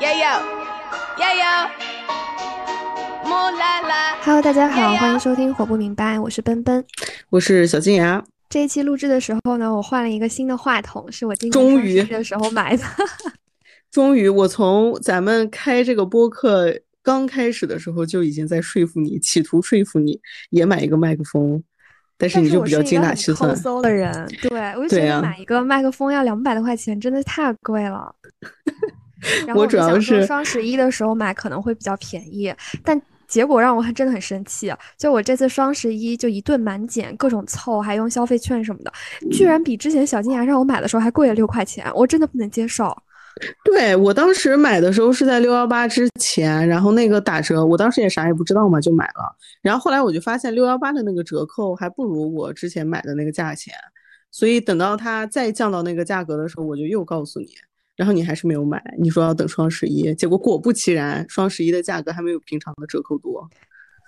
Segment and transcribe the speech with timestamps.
[0.00, 0.42] 呀呀
[1.18, 1.70] 呀呀！
[3.22, 4.16] 木啦啦。
[4.22, 6.82] Hello，大家好，欢迎收听《火不明白》，我是奔奔。
[7.28, 8.24] 我是小金牙。
[8.48, 12.82] 这一期录制的时候呢，我换了一个新的话筒，是我今年终于双十一的时候买的。
[13.92, 21.62] 终于，我从咱们开这个播客刚开始的时候就已经在说服你，企图说服你也买一个麦克风，
[22.16, 23.54] 但是但你就比较精打细算。
[23.54, 28.14] 搜的人，对我就觉得买一个麦克风要两百多块钱，真的太贵了。
[29.46, 32.52] 然后我主要就想说是双十一的时候买可能会比较便宜，
[32.84, 34.72] 但结果让我还真的很生气。
[34.98, 38.92] 就我这次双十一就一顿满减，各种凑，还用消费券什么的，
[39.30, 42.96] 居然比之前小金牙让我买的时候还贵了六块钱，我真的不能接受。
[43.64, 49.34] 对我当时买的时候是在六幺八之前，然后那个打折，我当时也啥也不知道嘛，就买了。
[49.62, 53.72] 然后后来我就发现六幺八的那个折扣还不如我之前买的那个价钱，
[54.32, 57.46] 所以等到它再降到那个价格的时候，我就又告诉你，
[58.00, 63.46] 然后你还是没有买，你说要等双十一，结果果不其然，双十一的价格还没有平常的折扣多。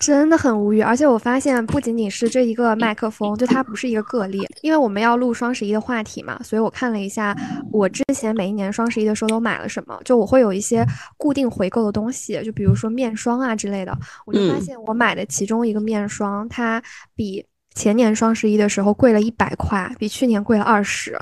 [0.00, 7.36] 真的很无语，而且我发现不仅仅是这一个麦克风，就它不是一个个例，因为我们要录双十一的话题嘛，所以我看了一下
[7.70, 10.86] 我之前每一年双十一的时候都买了什么，就我会有一些
[11.18, 16.82] 固定回购的东西，就比如说面霜啊之类的，我就发嗯现我买的其中一个面霜，它
[17.14, 21.16] 比前年双十一的时候贵了一百块，比去年贵了二十。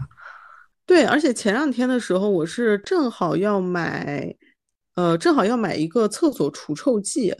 [0.90, 4.34] 对，而且前两天的时候，我是正好要买，
[4.96, 7.32] 呃，正好要买一个厕所除臭剂，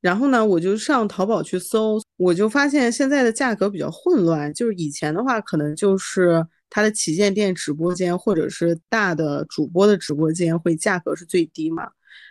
[0.00, 11.86] 然后呢，我就上淘宝去搜，我就发现现在的价格比较混乱，就是以前的话，可能就是它的旗舰店直播间或者是大的主播的直播间会价格是最低嘛，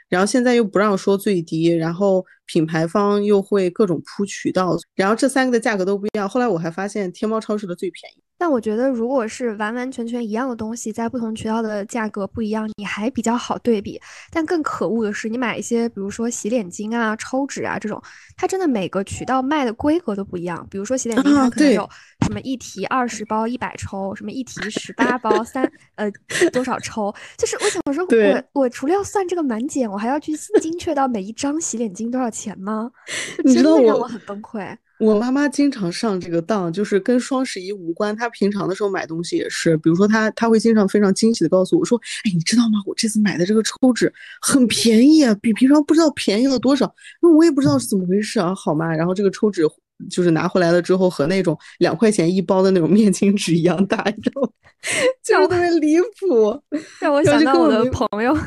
[0.10, 6.28] 然后现在又不让说最低，然后品牌方又会各种铺渠道，然后这三个的价格都不一样。
[6.28, 8.25] 后来我还发现天猫超市的最便宜。
[8.38, 14.00] 但我觉得，如果是完完全全一样的东西，在不同渠道的价格不一样，你还比较好对比。
[14.32, 18.02] 但更可恶的是，你买一些，比如说洗脸巾啊、抽纸啊这种，
[18.36, 20.68] 它真的每个渠道卖的规格都不一样。
[20.70, 21.90] 比如说洗脸巾，它可能有
[22.26, 26.12] 什么一提二十包一百抽，什么一提十八包三呃
[26.52, 32.92] 多少抽，就是我想说对我我除了要算这个满减，我还要去精确到每一张洗脸巾多少钱吗？
[33.46, 34.76] 真的让我很崩溃。
[35.00, 38.16] 我妈妈经常上这个当，就是跟双十一无关。
[38.16, 42.80] 她平常的时候买东西也是，比如说她她会经常非常惊喜的告诉我说：“哎，你知道吗？
[42.86, 44.12] 我这次买的这个抽纸
[44.42, 46.86] 很便宜啊，比平常不知道便宜了多少。
[47.22, 48.94] 因为我也不知道是怎么回事啊，好吗？
[48.96, 49.64] 然后这个抽纸
[50.10, 54.50] 就是拿回来了之后，和那种两块钱一包的那种面巾纸一样大，你知道吗？
[55.24, 56.62] 就是特别离谱。
[57.02, 58.38] 让我想到我的朋友，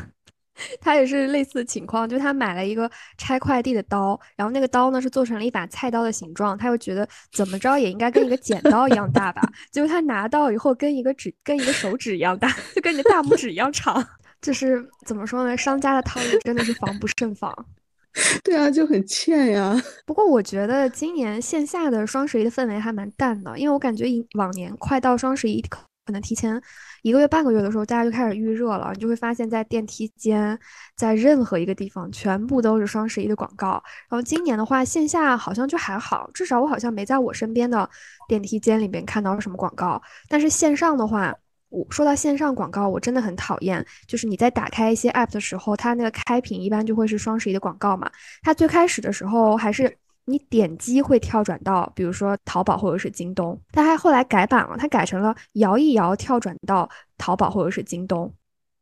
[0.81, 14.05] 他也是类似的情况，就他买了一个拆快递的刀，然后那个刀呢是做成了一把菜刀的形状，他又觉得怎么着也应该跟一个剪刀一样大吧，结果他拿到以后跟一个指跟一个手指一样大，就跟你的大拇指一样长。
[14.41, 17.53] 就是怎么说呢，商家的套路真的是防不胜防。
[18.41, 19.75] 对啊，就很欠呀。
[20.07, 25.61] 不过我觉得今年线下的双十一的氛围还蛮淡的，因为我感觉以往年快到双十一
[26.09, 26.59] 可能提前
[27.03, 30.57] 一个月、半个月的时候，大家就开始预热了，你就会发现，在电梯间，
[30.95, 33.73] 在任何一个地方，全部都是双十一的广告。
[34.09, 37.87] 然后今年的话，线下好像就还好，至少我好像没在我身边的
[38.27, 40.01] 电梯间里面看到什么广告。
[40.27, 41.31] 但是线上的话，
[41.69, 48.09] 我说到线上广告，我真的很讨厌，就是你在打开一些 app 的时候，它那个开屏一般就会是双十一的广告嘛。
[48.41, 49.95] 它最开始的时候还是
[50.29, 58.31] 你点击会跳转到，比如说淘宝或者是京东，但它后来改版了，它改成了摇一摇跳转到淘宝或者是京东。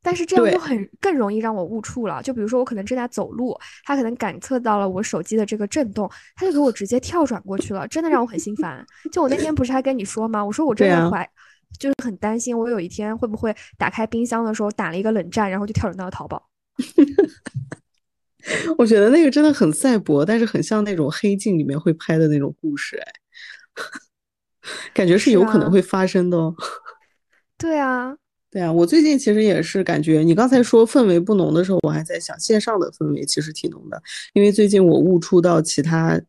[0.03, 2.21] 但是这样就很更容易让我误触了。
[2.21, 8.85] 就比如说我可能正在走路，它可能感测到了我手机的这个震动，它就给我直接跳转过去了，真的让我很心烦。
[9.11, 10.45] 就我那天不是还跟你说吗？
[10.45, 11.29] 我说我真的怀，
[11.77, 16.47] 就是很担心我有一天会不会打开冰箱的时候打了一个冷战，然后就跳转到了淘宝。
[18.77, 23.13] 我觉得那个真的很赛博，但是很像那种黑镜里面会拍的那种故事，哎，
[24.93, 26.55] 感觉是是有可能啊会发生的哦。
[27.57, 28.15] 对啊，
[28.51, 34.01] 对啊，我最近其实也是感觉，你刚才说氛围不浓的时候，我还在想线上的氛围其实挺浓的，
[34.33, 36.19] 因为最近我悟出到其他，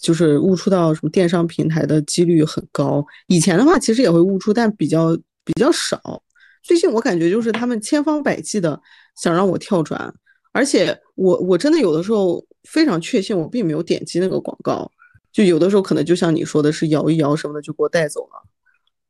[0.00, 3.04] 就是悟出到什么电商平台的几率很高。
[3.26, 6.22] 以前的话其实也会悟出，但比较比较少。
[6.62, 8.80] 最近我感觉就是他们千方百计的
[9.16, 10.12] 想让我跳转，
[10.52, 14.90] 而且我我真的有的时候非常确信我并没有点击那个广告，
[15.32, 18.42] 就有的时候可能就像你说的是摇一摇什么的就给我带走了。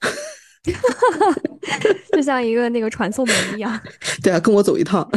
[2.13, 3.81] 就像一个那个传送门一样，
[4.23, 5.09] 对啊，跟我走一趟。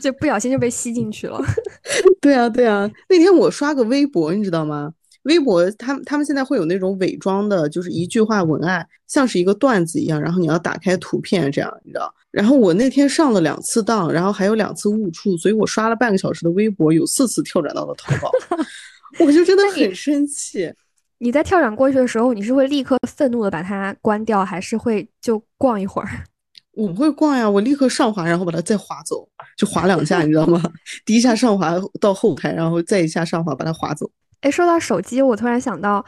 [0.00, 1.40] 就不小心就被吸进去了。
[2.20, 4.92] 对啊，对啊，那天我刷个微博，你知道吗？
[5.22, 12.12] 微博他们他们现在会有那种伪装的，就是一句话文案，像是一个段子一样，然后你要打开图片这样，你知道？
[12.30, 18.30] 然后我那天上了两次当，然后还有两次误触，所以我刷了半个小时的微博，有四次跳转到了淘宝，
[19.24, 20.72] 我就真的很生气。
[21.18, 26.08] 你在跳转过去的时候，你是会立刻愤怒的把它关掉，还是会就逛一会儿？
[26.72, 30.62] 我不会逛呀，我立刻上滑，然后把它再滑走，就滑两下，你知道吗？
[31.04, 34.10] 第一下上滑到后台，然后再一下上滑把它滑走。
[34.40, 36.04] 哎，说到手机，我突然想到，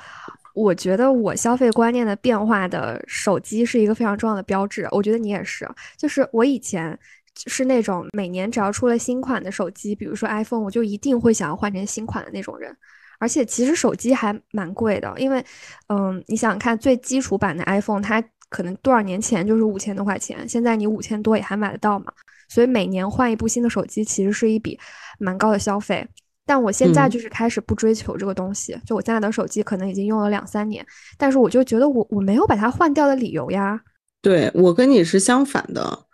[0.55, 4.87] 我觉得我消费观念的变化的手机是一个非常重要的标志。
[4.91, 6.99] 我觉得你也是，就是我以前
[7.47, 12.77] 是那种每年只要出了新款的手机，比如说 iPhone，我就一定会想要换成新款的那种人。
[13.19, 15.45] 而且其实手机还蛮贵的，因为，
[15.89, 18.23] 嗯，你想想看，最基础版的 iPhone 它。
[18.53, 22.13] 可能多少年前就是五千多块钱，现在你五千多也还买得到嘛？
[22.51, 24.79] 所以每年换一部新的手机，其实是一笔
[25.19, 26.07] 蛮高的消费。
[26.45, 30.85] 但我现在就是开始不追求这个东西，就我现在的手机可能已经用了两三年，
[31.17, 33.81] 但是我就觉得我我没有把它换掉的理由呀。
[34.21, 36.07] 对我跟你是相反的，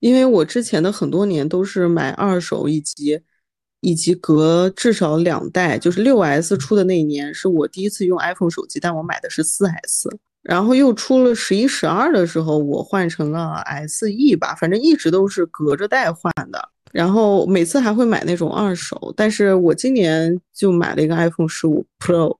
[0.00, 3.20] 因为我之前的很多年都是买二手，以及
[3.80, 10.08] 以及隔至少两代，就是六 S 出的那一年是我第一次用 iPhone 手机，但我买的是四 S。
[10.42, 16.68] 然后又出了十一、十二的时候，我换成了 SE 吧，反正一直都是隔着代换的。
[16.92, 22.36] 然后每次还会买那种二手，但是我今年就买了一个 iPhone 十五 Pro，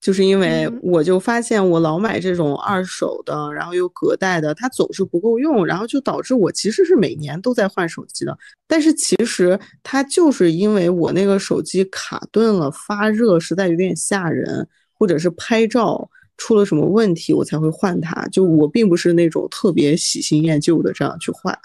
[0.00, 8.36] 就是因为我就发现我老买这种二手的，然后又隔代的，它总是不够用，然后就导致我其实是每年都在换手机的。
[8.68, 16.08] 但是其实它就是因为我那个手机卡顿了，发热实在有点吓人，或者是拍照。
[16.38, 18.28] 出了什么问题，我才会换它。
[18.28, 21.58] 就我并不是那种特别喜新厌旧的这样去换，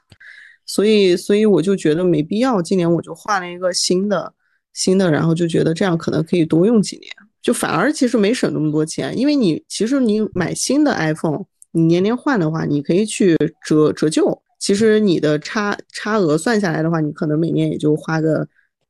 [0.66, 2.62] 所以，所以我就觉得没必要。
[2.62, 4.34] 今年我就换了一个新的，
[4.74, 7.12] 新的，然后就觉得这样可能可以多用几年，
[7.42, 9.18] 就反而其实没省那么多钱。
[9.18, 13.36] 因为你其实你买新的 iPhone，你年年换的话，你可以去
[13.66, 14.42] 折折旧。
[14.60, 18.48] 其实你的差差额算下来的话，你可能每年也就花个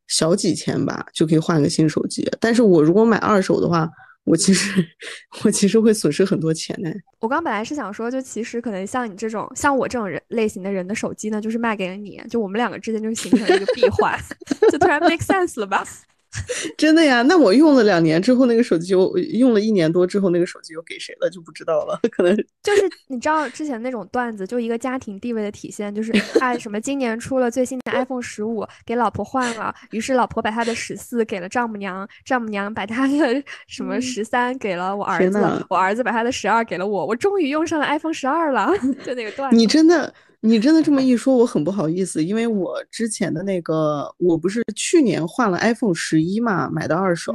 [0.08, 2.30] 小几千吧，就可以换个新手机。
[2.42, 3.90] 但是我如果买二手的话，
[4.24, 4.86] 我其实，
[5.44, 6.92] 我其实会损失很多钱呢。
[7.20, 14.18] 我刚本来是想说，就其实可能像你这种，像我这种人类型的人的手机呢，就是卖给了你，就我们两个之间就形成了一个闭环，
[14.72, 15.86] 就突然 make sense 了吧。
[16.78, 17.22] 真的呀？
[17.24, 22.00] 那我用了两年之后，那个手机又用了一年多之后，那个手机又给谁了就不知道了。
[22.12, 35.40] 可能就是 你知道之前那种段子，就一个家庭地位的体现，就是哎什么今年出了最新的 iPhone 十五，给老婆换了，于是老婆把她的十四给了丈母娘，丈母娘把她的什么十三给了我儿子，
[35.70, 38.72] 我儿子把他的十二给了我，我终于用上了 iPhone 十二了。
[39.06, 40.14] 就那个段子，你真的。
[40.44, 47.32] 你真的这么一说，我很不好意思，因为我之前的那个，我不是去年换了 iPhone 十一嘛，买的二手，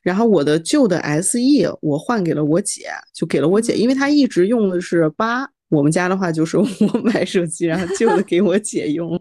[0.00, 1.38] 然后我的旧的 SE
[1.82, 6.64] 我换给了我姐，就给了我姐，因为她一直用的是八，我们家的话就是 我
[7.02, 9.20] 买手机，然后旧的给我姐用。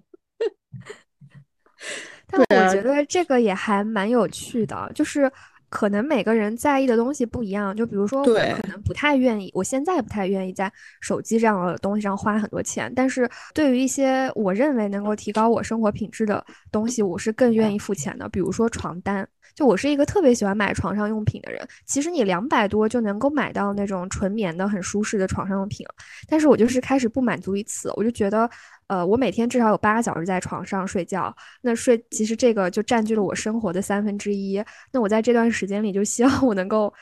[2.30, 5.32] 但我觉得这个也还蛮有趣的，就是。
[5.76, 16.42] 可能每个人在意的东西不一样，就比如说我可能不太愿意，我现在不太愿意在手机这样的东西上花很多钱，但是对于一些我认为能够提高我生活品质的
[16.72, 18.30] 东西，我是更愿意付钱的。
[18.30, 21.68] 比如说床单，就我是一个特别喜欢买床上用品的人。
[21.86, 25.86] 其实你两百多就能够买到那种纯棉的很舒适的床上用品，
[26.30, 28.50] 但是我就是开始不满足于此，我就觉得。
[28.88, 34.64] 呃，我每天至少有八个小时在床上睡觉，那睡其实这个就占据了我生活的三分之一。
[34.92, 36.94] 那我在这段时间里就希望我能够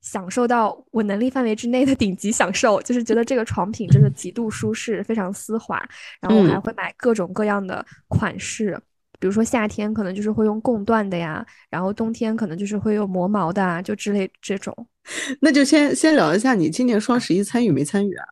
[0.00, 5.80] 享受到我能力范围之内的顶级享受，就是觉得这个床品真的极度舒适，非常丝滑。
[6.20, 8.80] 然后我还会买各种各样的款式，
[9.18, 14.74] 比如说夏天可能就是会用贡缎的呀，然后冬天可能就是会用磨毛的啊，就之类这种。
[15.40, 18.24] 那就先先聊一下你今年双十一参与没参与啊？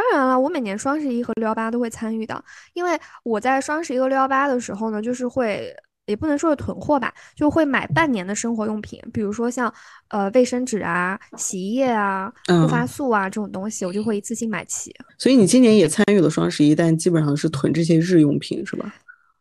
[0.00, 2.42] 当然了，我每年双十一和六幺八都会参与的，
[2.72, 5.70] 因为我在双十一和六幺八的时候呢，就是会
[6.06, 9.70] 也不能说是囤货吧，就会买半年的生活用品，比如说像
[10.08, 14.90] 呃卫生纸啊、洗衣液啊、护发素啊这种东西，我就会一次性买齐。
[15.18, 18.94] 所以你今年也参与了双十一，但基本上是囤这些日用品，是吧？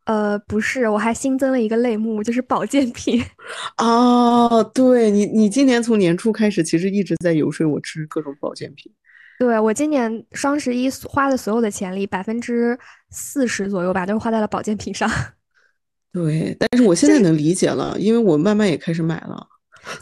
[0.04, 3.24] 呃，不是，我还新增了一个类目，就是保健品。
[3.78, 8.92] 哦，对你，你今年从年初开始，其实一直在游说我吃各种保健品。
[9.40, 12.78] 对我今年双十一花的所有的钱里，百分之
[13.10, 15.10] 四十左右吧，都是花在了保健品上。
[16.12, 19.48] 对，但是我现在能理解了，因为我慢慢也开始买了。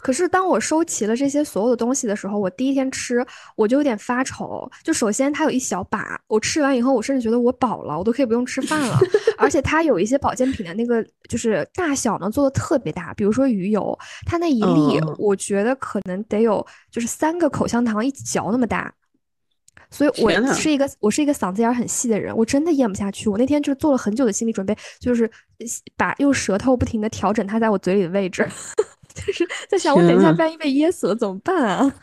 [0.02, 4.68] 可是当我收齐了这些所有的东西的时候，我第一天吃我就有点发愁。
[4.82, 8.98] 就首先它有一小把，我吃完以后，我甚至觉得我饱了，我都可以不用吃饭了。
[9.38, 18.92] 而且它有一些保健品的那个就是大小呢做的特别大，比如说鱼油，它那一粒我觉得可能得有就是三个口香糖一嚼那么大。
[19.90, 23.28] 所以我是一个我是一个嗓子眼很细的人，我真的咽不下去。
[23.28, 25.30] 我那天就是做了很久的心理准备，就是
[25.96, 28.46] 把用舌头不停的调整它在我嘴里的位置。
[29.14, 31.94] 就是在想，我等一下万一被噎死了怎么办啊？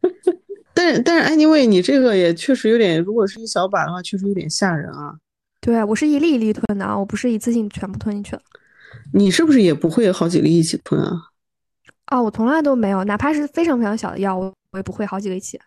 [0.72, 5.14] 但是但是，anyway，你这个也确实有点，如果是一小把的话，确实有点吓人啊。
[5.60, 8.42] 对，我是一粒一粒吞的啊，我不是一次性全部吞进去了。
[9.12, 11.12] 你是不是也不会好几粒一起吞啊？
[12.06, 15.60] 啊，我从来都没有，哪怕是非常非常小的药，我我也不会好几个一起。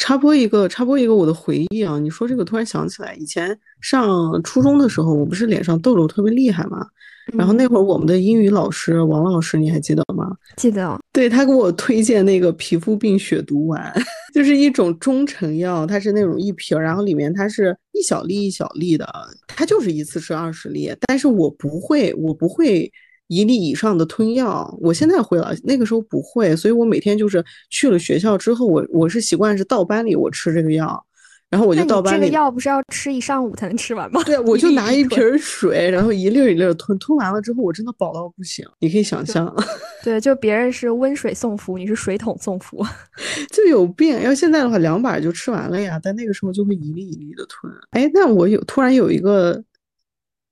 [0.00, 1.98] 插播一个，插播一个我的回忆啊！
[1.98, 6.86] 你说这个，突然想起来，以前上初中的时候，我不是脸上痘痘特别厉害嘛？
[7.34, 10.34] 然后那会儿我们的英语老师王老师，你还记得吗？
[10.56, 10.98] 记得。
[11.12, 13.92] 对他给我推荐那个皮肤病血毒丸，
[14.32, 19.06] 就是一种中成药，它是那种一瓶，然后里面它是一小粒一小粒的，
[19.48, 20.90] 它就是一次吃二十粒。
[21.02, 22.90] 但是我不会，我不会
[23.30, 24.76] 一粒以上的吞药。
[24.80, 31.06] 我现在会了，那个时候不会，所以我每天就是去了学校之后，我我是习惯是到班里我吃这个药。
[31.48, 34.22] 然后我就到班里，这个药不是要吃一上午才能吃完吗？
[34.24, 38.64] 对，我就拿一瓶水，然后一粒一粒吞，吞完了之后，我真的饱到不行。
[38.78, 39.52] 你可以想象，
[40.04, 42.86] 对，就别人是温水送服，你是水桶送服，
[43.50, 44.22] 就有病。
[44.22, 47.72] 要现在的话，两把就吃完了呀，但那个时候就会一粒一粒的吞。
[47.90, 49.60] 哎，那我有突然有一个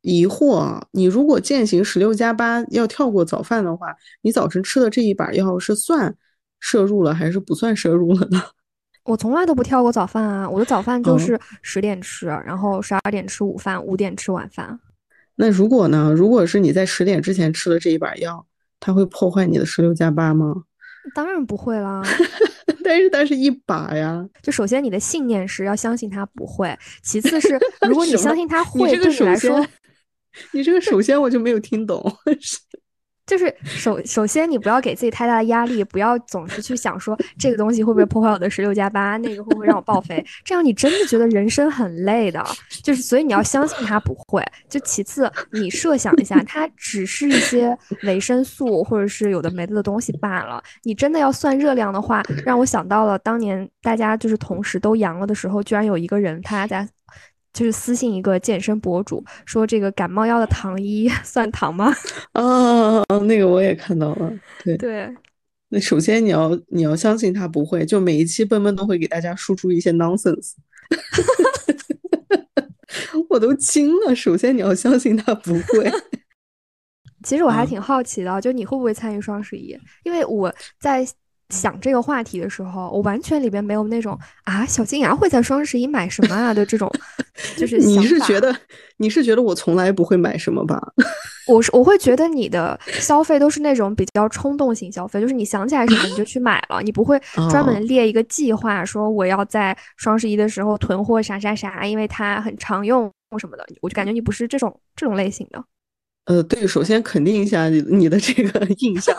[0.02, 6.14] 疑惑，你如果践行十六加八，要跳过早饭的话，你早晨吃的这一把药是算
[6.60, 8.42] 摄入了还是不算摄入了呢？
[9.04, 10.48] 我从来都不跳过早饭啊！
[10.48, 14.78] 我的早饭就是十点吃，然后十二点吃午饭，五点吃晚饭。
[15.36, 16.12] 那如果呢？
[16.14, 18.44] 如果是你在十点之前吃了这一把药，
[18.78, 20.64] 它会破坏你的十六加八吗？
[21.14, 22.02] 当然不会啦。
[22.84, 24.22] 但是它是一把呀。
[24.42, 29.64] 就首先你的信念是要相信它不会，其次是如果你相信它会，对你来说，
[30.52, 32.02] 你这个首先我就没有听懂。
[33.28, 42.42] 就是首首先，你不要给自己太大的压力，不要总是去想说这个东西会不会破坏我的十六加八，那个会不会让我报废，这样你真的觉得人生很累的。
[42.82, 44.42] 就是所以你要相信它不会。
[44.66, 50.62] 就其次，你设想一下，它只是一些维生素或者是有的没的的东西罢了。
[50.84, 56.88] 你真的要算热量的话，让我想到了当年大家就是同时都阳了的时候，居然有一个人他在。
[57.52, 61.92] 就是私信一个健身博主说：“这个感冒药的糖衣 算糖吗？”
[62.32, 64.32] 啊， 那个我也看到了。
[64.62, 65.12] 对对，
[65.70, 70.52] 那首先你要你要相信他不会，就每一期笨笨都会给大家输出一些 nonsense。
[73.30, 74.14] 我都惊了。
[74.14, 75.90] 首先你要相信他不会。
[77.24, 79.76] 其实我还挺好奇的，就你会不会参与双十一？
[80.04, 81.06] 因为我在。
[81.54, 86.90] 想这个话题的时候，我完全里边没有那种啊，小金牙会在双十一买什么啊的这种，
[87.56, 88.54] 就是你是觉得
[88.98, 90.80] 你是觉得我从来不会买什么吧？
[91.48, 97.18] 我是我会觉得你的消费都是那种比较冲动型消费，就是你想起来什么你就去买了，你不会
[97.50, 105.64] 专门列一个计划说我要在双十一的时候囤货啥啥啥，因为它很常用什么的，我就感觉你不是这种这种类型的。
[106.26, 109.16] 呃，对，首先肯定一下你你的这个印象。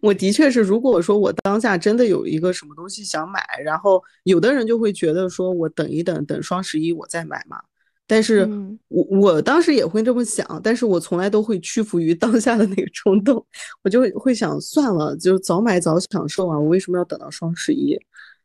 [0.00, 7.58] 我的确是，如果说我当下真的有一个什么东西想买，然后有的人就会觉得说我等一等，等双十一我再买嘛。
[8.06, 8.48] 但是
[8.88, 13.44] 我我当时也会这么想，但是我从来都会屈服于 当下的那个冲动，
[13.82, 17.94] 我就会想算了，就早买早享受啊，我为什么要等到双十一？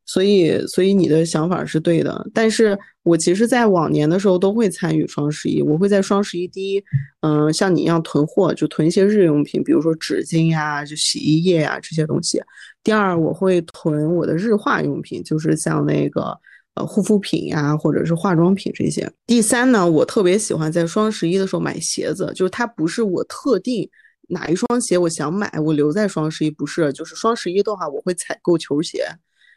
[0.06, 6.84] 所以，所以你的想法是对的，但是我其实，在往年的时候都会参与双十一，我会在双十一第一，
[7.22, 12.42] 嗯，像你一样囤货，就囤一些日用品，比如说纸巾呀，就洗衣液呀这些东西。
[12.84, 16.38] 第二，我会囤我的日化用品，就是像那个
[16.76, 19.10] 呃护肤品呀，或者是化妆品这些。
[19.26, 23.90] 第三呢，我特别喜欢在双十一的时候买鞋子，就是它不是我特定
[24.28, 29.06] 哪一双鞋我想买，我留在双十一，不是，就是双十一的话，我会采购球鞋。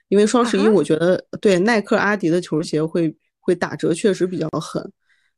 [0.08, 4.92] 因为双十一，我觉得对耐克、阿迪的球鞋会会打折，确实比较狠。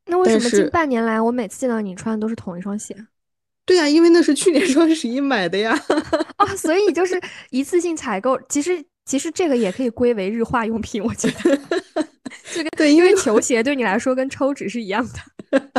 [0.06, 2.94] 那为什么近半年来，我每次见到你穿的都是同一双鞋？
[3.64, 5.78] 对呀，因为那是去年双十一买的呀。
[6.36, 7.20] 啊，所以就是
[7.50, 8.38] 一次性采购。
[8.48, 11.58] 其实，其实这个也可以归为日化用品，我觉得。
[12.52, 15.70] 这个对，因为球鞋对你来说跟抽纸是一样的。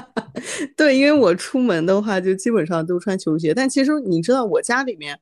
[0.76, 5.20] 对，因为我出门的话就基本上都穿球鞋，但其实你知道我家里面。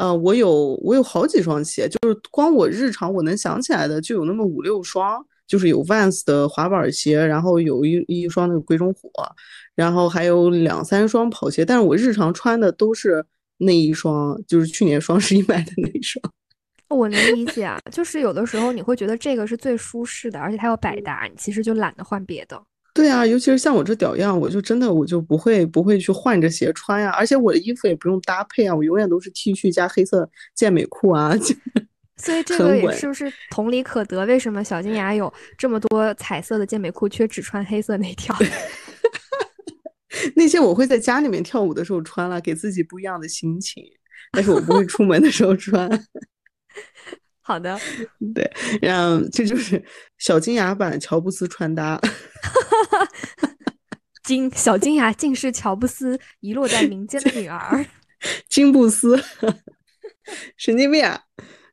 [0.00, 9.10] 呃，我有我有好几双鞋，就是光我日常我能想起来的就有那么五六双，就是有 Vans 的滑板鞋，然后有一一双那个鬼冢火，
[9.74, 13.22] 然后还有两三双跑鞋，但是我日常穿的都是
[13.58, 16.18] 那一双，就是去年双十一买的那一双。
[16.88, 22.58] 我能理解啊，就是有的时候你会觉得这个是最舒适的，而且它又百搭，你其实就懒得换别的。
[22.92, 31.32] 对啊，尤其是像我这屌样，我就真的我就不会不会去换着鞋穿呀，而且我的衣服也不用搭配啊，我永远都是 T 恤加黑色健美裤啊。
[32.16, 34.26] 所以这个也是不是同理可得？
[34.26, 38.36] 为什么小金牙有这么多彩色的健美裤，却只穿黑色那条？
[40.36, 43.82] 那些我会在家里面跳舞的时候穿了，给自己不一样的心情，
[44.32, 45.88] 但是我不会出门的时候穿。
[47.40, 47.78] 好的，
[48.34, 48.50] 对，
[48.82, 49.82] 然后这就是
[50.18, 51.98] 小金牙版乔布斯穿搭。
[54.22, 57.84] 金小金牙竟是乔布斯遗落在民间的女儿，
[58.48, 59.20] 金布斯，
[60.56, 61.20] 神经病啊！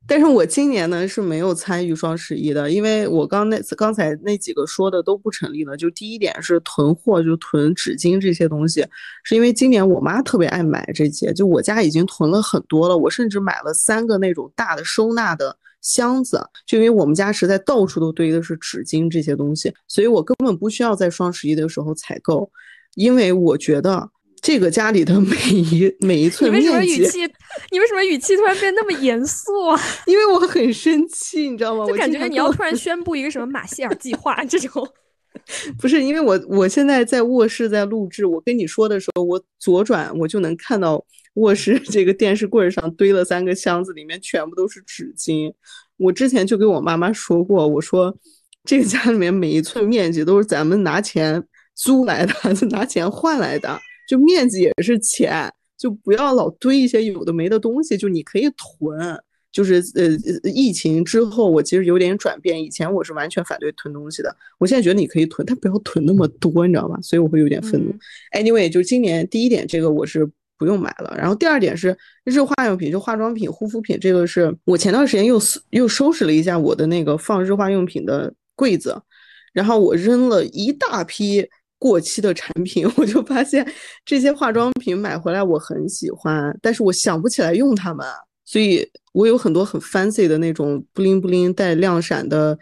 [0.10, 5.76] 但是我今年呢是没有参与双十一的，因为我刚那次刚才那几个说的都不成立了。
[5.76, 8.88] 就第一点是囤货，就囤纸巾这些东西，
[9.26, 22.52] 是因为今年我妈特别爱买这些，就我家已经囤了很多了，我甚至买了三个那种大的收纳的箱子，就因为我们家实在到处都堆的是纸巾这些东西，所以我根本不需要在双十一的时候采购，
[22.96, 24.10] 因为我觉得。
[24.40, 27.34] 这个家里的每一每一寸面积，你为什么语气？
[27.72, 29.82] 你为什么语气突然变那么严肃啊？
[30.06, 31.88] 因为我很生气，你知道吗？
[31.88, 34.88] 就感觉你要突然宣布一个什么马歇尔计划这种。
[35.82, 41.04] 不是，因为我我现在在卧室在录制，我跟你说的时候，我左转我就能看到
[41.38, 45.52] 卧室 这个电视柜上堆了三个箱子，里面全部都是纸巾。
[45.98, 48.16] 我之前就跟我妈妈说过，我说
[48.64, 51.44] 这个家里面每一寸面积都是咱们拿钱
[51.76, 52.34] 租来的，
[52.70, 53.80] 拿钱换来的。
[54.08, 57.98] 就面积也是钱，就不要老堆一些有的没的东西。
[57.98, 59.20] 就你可以囤，
[59.52, 62.64] 就是呃，疫情之后我其实有点转变。
[62.64, 66.98] 以前我是完全反对囤东西的，我现在觉得你可以囤，但不要囤那么多，你知道吧？
[67.02, 67.94] 所以我会有点愤怒。
[68.32, 71.14] Anyway，就今年第一点，这个我是不用买了。
[71.18, 79.00] 然后第二点是日化用品，就化妆品、护肤品，这个是我前段时间又又收拾了一下我的那个放日化用品的柜子，
[79.54, 81.48] 然后我扔了一大批。
[81.80, 83.64] 过期的产品， 我就发现
[84.04, 88.04] 这些化妆品买回来我很喜欢，但是我想不起来用它们，
[88.46, 88.84] 所以
[89.14, 92.58] 我有很多很 fancy 的那种布灵布灵带亮闪的，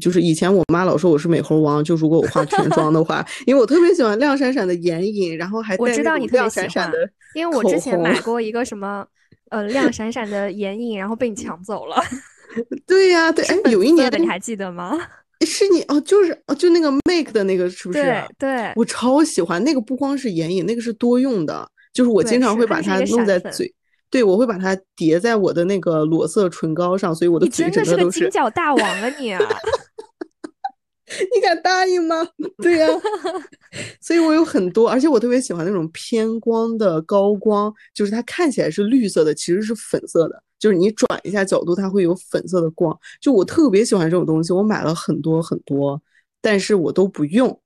[0.00, 6.98] 就是以前我妈老说我是美猴王，就如果我化全妆的话， 因为我特别喜欢亮闪闪的眼影，然后还我知道你亮闪闪的，
[7.34, 9.06] 因为我之前买过一个什么
[9.50, 11.96] 呃亮闪闪的眼影，然后被你抢走了。
[12.86, 14.98] 对呀，对，哎，有一年的你还记得吗？
[15.44, 18.00] 是你哦，就是哦，就那个 make 的那个，是不是？
[18.02, 23.72] 对对，我超喜欢那个，不光是眼影，那个是多用的，就是我经常会把它弄在嘴，
[24.14, 28.20] 对我会把它叠在我的那个裸色唇膏上，所以我的嘴整个都是。
[28.20, 29.34] 金角大王啊你！
[31.34, 32.24] 你敢答应吗？
[32.62, 32.86] 对呀，
[34.00, 42.96] 所以我有很多，而且我特别喜欢那种偏光的高光，就是它看起来是绿色的，其实是粉色的，就是你转一下角度，它会有粉色的光。
[43.20, 46.00] 就我特别喜欢这种东西，我买了很多很多，
[46.40, 47.60] 但是我都不用。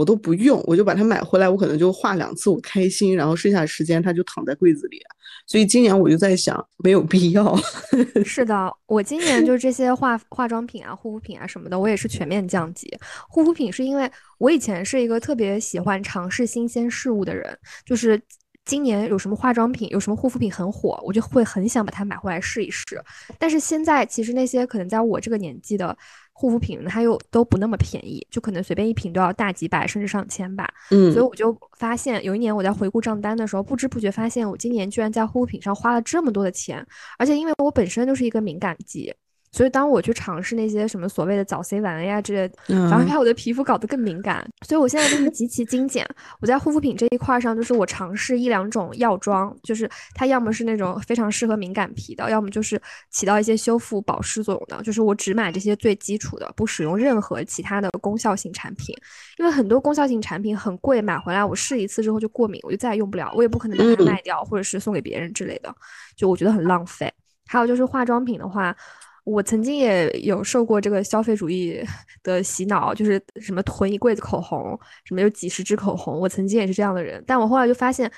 [0.00, 4.98] 我都不用，我就把它买回来，我可能就画两次，我开心，然后剩下时间它就躺在柜子里。
[5.46, 7.54] 所以今年我就在想，没有必要。
[8.24, 12.90] 是的，我今年就是这些化化妆品啊、护肤品啊什么的，我也是全面降级。
[13.28, 18.18] 护肤品是因为我以前是一个特别喜欢尝试新鲜事物的人，就是
[18.64, 22.98] 今年有什么化妆品、有什么护肤品很火，我就会很想把它买回来试一试。
[23.38, 25.94] 但是现在其实那些可能在我这个年纪的。
[26.40, 30.66] 护肤品它又都不那么便宜，就可能随便一瓶都要大几百甚至上千吧。
[30.90, 36.82] 嗯，所以我就发现有一年我在回顾账单的时候，不知不觉发现我今年居然在护肤品上花了这么多的钱，
[37.18, 39.14] 而且因为我本身就是一个敏感肌。
[39.52, 42.54] 所以，当我去尝试那些什么所谓的早 C 晚 A 呀之类的，
[42.88, 44.48] 反而把我的皮肤搞得更敏感。
[44.64, 46.06] 所以我现在就是极其精简。
[46.40, 54.80] 我在护肤品这一块上，就是我尝试一两种药妆，就是它要么是那种非常适合敏感皮的，要么就是起到一些修复保湿作用的。
[54.84, 58.94] 就是我只买这些最基础的，不使用任何其他的功效性产品。
[59.38, 65.74] 因为很多功效性产品很贵，买回来我试一次之后就过敏，我就再也用不了，我也不可能把它卖掉或者是送给别人之类的，
[66.16, 67.12] 就我觉得很浪费。
[67.48, 68.76] 还有就是化妆品的话。
[69.24, 71.82] 我曾经也有受过这个消费主义
[72.22, 76.18] 的洗脑，就是什么囤一柜子口红，什么有几十支口红。
[76.18, 78.10] 我曾经也是这样的人，但我后来就发现。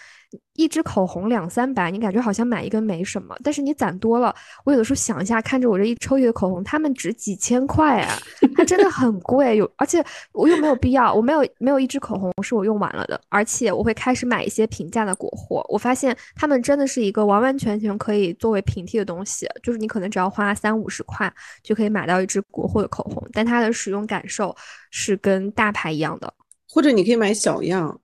[0.54, 8.18] 一支口红两三百，你感觉好像买一根没什么，但是你攒多了，我有的时候想一下，看着我这一抽屉的口红，它们值几千块啊，
[8.56, 24.54] 它真的很贵，有而且我又没有必要，我没有没有一支口红是我用完了的，而且我会开始买一些平价的国货，我发现它们真的是一个完完全全可以作为平替的东西，就是你可能只要花三五十块就可以买到一支国货的口红，但它的使用感受
[24.90, 26.32] 是跟大牌一样的，
[26.68, 27.98] 或者你可以买小样。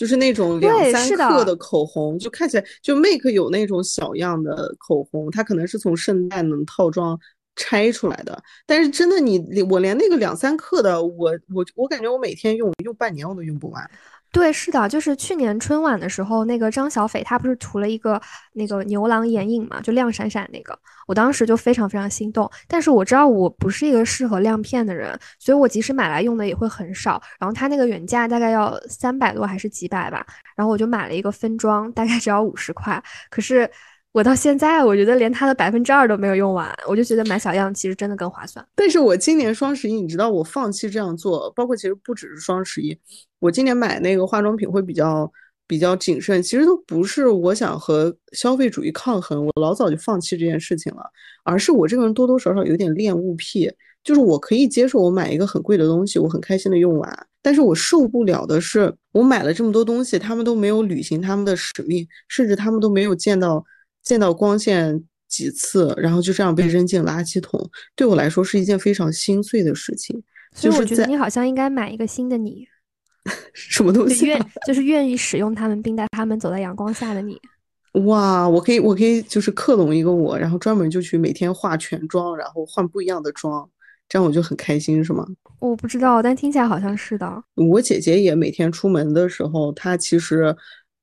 [0.00, 7.20] 就是那种两三克的口红，就看起来就 Make 有那种小样的口红，它可能是从圣诞的套装
[7.54, 13.90] 拆出来的，但是真的你我连那个两三克的，我我我感觉我每天用用半年我都用不完。
[14.32, 18.20] 对，是的，就是去年春晚的时候，那个张小斐她不是涂了一个
[18.52, 22.48] 那个牛郎眼影嘛，就亮闪闪那个，我当时就非常非常心动。
[22.68, 27.20] 但是我知道我不是一个适合亮片的人，所以我即使买来用的也会很少。
[27.40, 33.02] 然后它那个原价大概要三百多还是几百吧，然后我就买了一个分装，大概只要五十块。
[33.30, 33.68] 可是
[34.12, 38.64] 我到现在我觉得连它的百分之二都没有用完，我就觉得买小样其实真的更划算。
[38.74, 42.98] 但是我今年双十一，你知道我放弃这样做，包括其实不只是双十一，
[43.38, 45.30] 我今年买那个化妆品会比较
[45.68, 46.42] 比较谨慎。
[46.42, 51.02] 其实都不是我想和消费主义抗衡，我老早就放弃这件事情了，
[51.44, 53.70] 而是我这个人多多少少有点恋物癖，
[54.02, 63.64] 就是我可以接受我买一个很贵的东西，我很开心的用完，但是我受不了的是我买了这么多东西，他们都没有履行他们的使命，甚至他们都没有见到
[64.10, 65.04] 见到光线。
[65.30, 70.20] 几次，然后就这样被扔进垃圾桶，对我来说是一件非常心碎的事情。
[70.52, 72.66] 所以我觉得你好像应该买一个新的你，
[73.54, 77.40] 什么东西啊、愿就是愿意使用它们，并带它们走在阳光下的你。
[78.06, 83.70] 哇，我可以，我可以就是克隆一个我，然后专门就去每天化全妆，然后换不一样的妆，
[84.08, 85.24] 这样我就很开心，是吗？
[85.60, 87.44] 我不知道，但听起来好像是的。
[87.54, 90.56] 我姐姐也每天出门的时候，她其实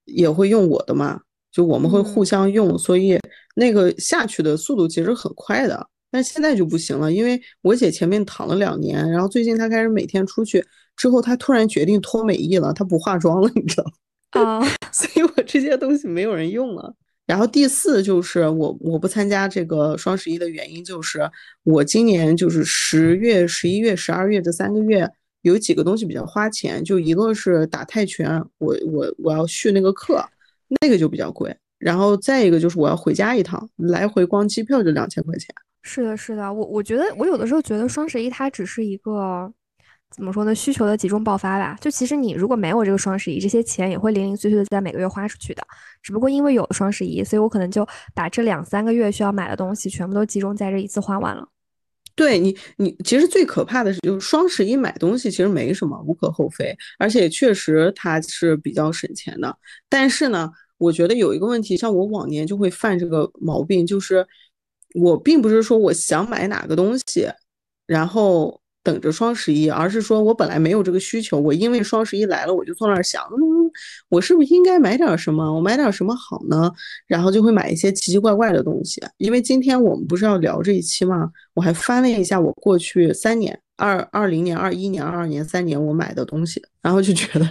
[0.03, 1.21] 也会用我的嘛，
[1.57, 3.17] 就我们会互嗯相用，所以
[3.55, 5.89] 那个下去的速度其实很快的。
[6.11, 10.63] 但是现在就不行了，因为我姐前面躺了两年，然后最近她开始每天出去
[10.95, 13.83] 之后，她突然决定脱美艺了，她不化妆了，你知道
[14.35, 14.43] 吗？
[14.43, 16.93] 啊， 所以我这些东西没有人用了。
[17.25, 21.27] 然后第四就是我我不参加这个双十一的原因，就是
[21.63, 25.09] 我今年就是十月、十一月、十二月这三个月
[25.41, 30.23] 有几个东西比较花钱，就一个是打泰拳，我我我要续那个课，
[30.81, 31.55] 那个就比较贵。
[31.77, 35.53] 然后再一个就是我要回家一趟，来回光机票就两千块钱。
[35.83, 39.51] 是的，是的，我我觉得我有的时候觉得双十一它只是一个
[40.09, 41.77] 怎么说呢，需求的集中爆发吧。
[41.79, 45.61] 就其实你如果没有这个双十一，这些钱也会零零碎碎的在每个月花出去的。
[46.01, 51.47] 只不过因为有了双十一，所以我可能就把这两三个月需要买的东西全部都集中在这一次花完了。
[52.17, 59.55] 对你，你其实最可怕的是，就是双十一买东西其实没什么，无可厚非，而且确实它是比较省钱的。
[59.87, 60.49] 但是呢，
[60.79, 64.27] 我觉得有一个问题，像我往年就会犯这个毛病，就是
[64.95, 67.29] 我并不是说我想买哪个东西，
[67.85, 73.69] 然后等着双十一，而是说我本来没有这个需求，我因为双十一来了，我就坐那儿想，嗯，
[74.07, 75.53] 我是不是应该买点什么？
[75.53, 76.71] 我买点什么好呢？
[77.05, 79.03] 然后就会买一些奇奇怪怪的东西。
[79.17, 81.29] 因为今天我们不是要聊这一期吗？
[81.53, 87.45] 我还翻了一下我过去三年，二二零年、二一年、二二年三年我买的东西，然后就觉得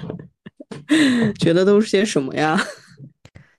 [1.38, 2.58] 觉得都是些什么呀？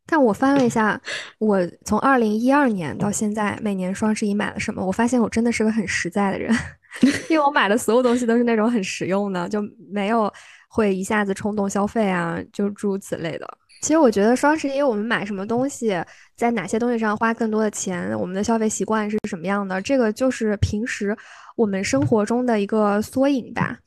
[0.10, 1.00] 但我翻了一下，
[1.38, 4.84] 我从二零一二年到现在，每年双十一买了什么？
[4.84, 6.50] 我发现我真的是个很实在的人，
[7.30, 10.32] 因为我买的所有东西都是那种很实用的，就没有
[10.70, 13.48] 会一下子冲动消费啊，就诸如此类的。
[13.82, 16.04] 其实我觉得双十一我们买什么东西，
[16.36, 21.16] 在哪些东西上花更多的钱，我们的消费习惯是什么样的，这个就是平时
[21.56, 23.78] 我们生活中的一个缩影吧。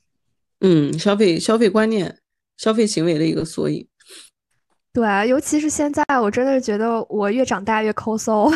[0.61, 2.19] 嗯，消费消费观念、
[2.57, 3.85] 消费行为的一个缩影。
[4.93, 8.53] 对啊，尤其是现在，我真的是觉得我越长大越抠搜。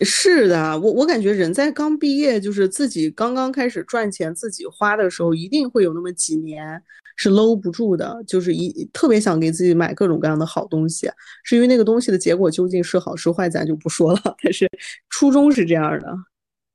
[0.00, 6.82] 是的，我我感觉人在刚毕业，就是自己刚刚开始赚钱、自己花的时候，一定会有那么几年
[7.16, 11.10] 是搂不住的，就是一特别想给自己买各种各样的好东西。
[11.44, 14.20] 至于那个东西的结果究竟是好是坏，咱就不说了。
[14.42, 14.70] 但是
[15.08, 16.14] 初衷是这样的。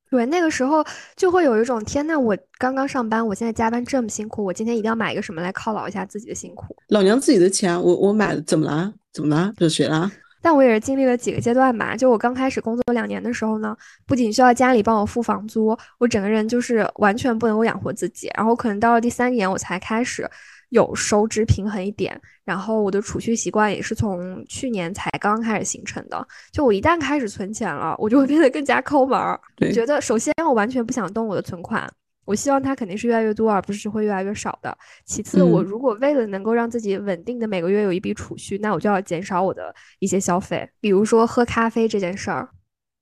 [0.10, 0.84] 对，那个时候
[1.16, 6.76] 就会有一种天呐，我刚刚上班，我现在加班这么辛苦，我今天一定要买一个什么来犒劳一下自己的辛苦。
[6.90, 8.94] 老娘自己的钱，我我买了，怎么了？
[9.14, 9.54] 怎么了？
[9.56, 10.12] 这谁了？
[10.42, 11.96] 但我也是经历了几个阶段吧。
[11.96, 13.76] 就我刚开始工作两年的时候呢，
[14.06, 18.32] 不仅需要家里帮我付房租，我整个人就是完全不能够养活自己。
[18.36, 20.30] 然后可能到了第三年，我才开始
[20.70, 22.20] 有收支平衡一点。
[22.44, 26.28] 然后我的储蓄习惯也是从去年才刚开始形成的。
[26.52, 29.40] 就我一旦开始存钱了，我就会变得更加抠门儿。
[29.72, 31.88] 觉得首先我完全不想动我的存款。
[32.26, 34.78] 我希望它肯定是越来越多，而不是会越来越少的。
[35.06, 42.50] 其次，我嗯如果为了能够让自己稳定的每个月有一笔储蓄，那我就要减少我的一些消费，比如说喝咖啡这件事儿。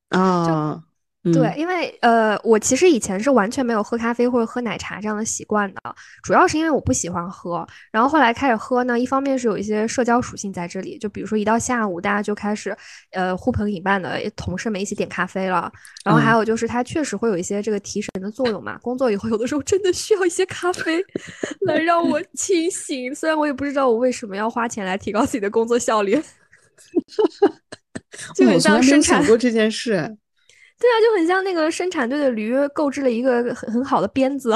[0.10, 0.84] 啊，
[1.21, 5.82] 对，因为呃，我其实以前是完全没有喝咖啡或者喝奶茶这样的习惯的，
[6.23, 7.67] 主要是因为我不喜欢喝。
[7.91, 12.73] 然后后来开始喝呢，一方面是有一些社交属性在这里，就比如说一到下午，大家就开始
[13.12, 15.69] 呃呼朋引伴的同事们一起点咖啡了。
[16.05, 18.77] 然后还有就是它确实会有一些这个提神的作用嘛。
[18.77, 21.03] 工作以后有的时候真的需要一些咖啡
[21.67, 26.17] 来让我清醒，虽然我也不知道我为什么要花钱来提高自己的工作效率。
[28.36, 30.17] 就很像生产过这件事。
[30.80, 34.56] 对啊，就很像那个生产队的驴购置了一个很很好的鞭子，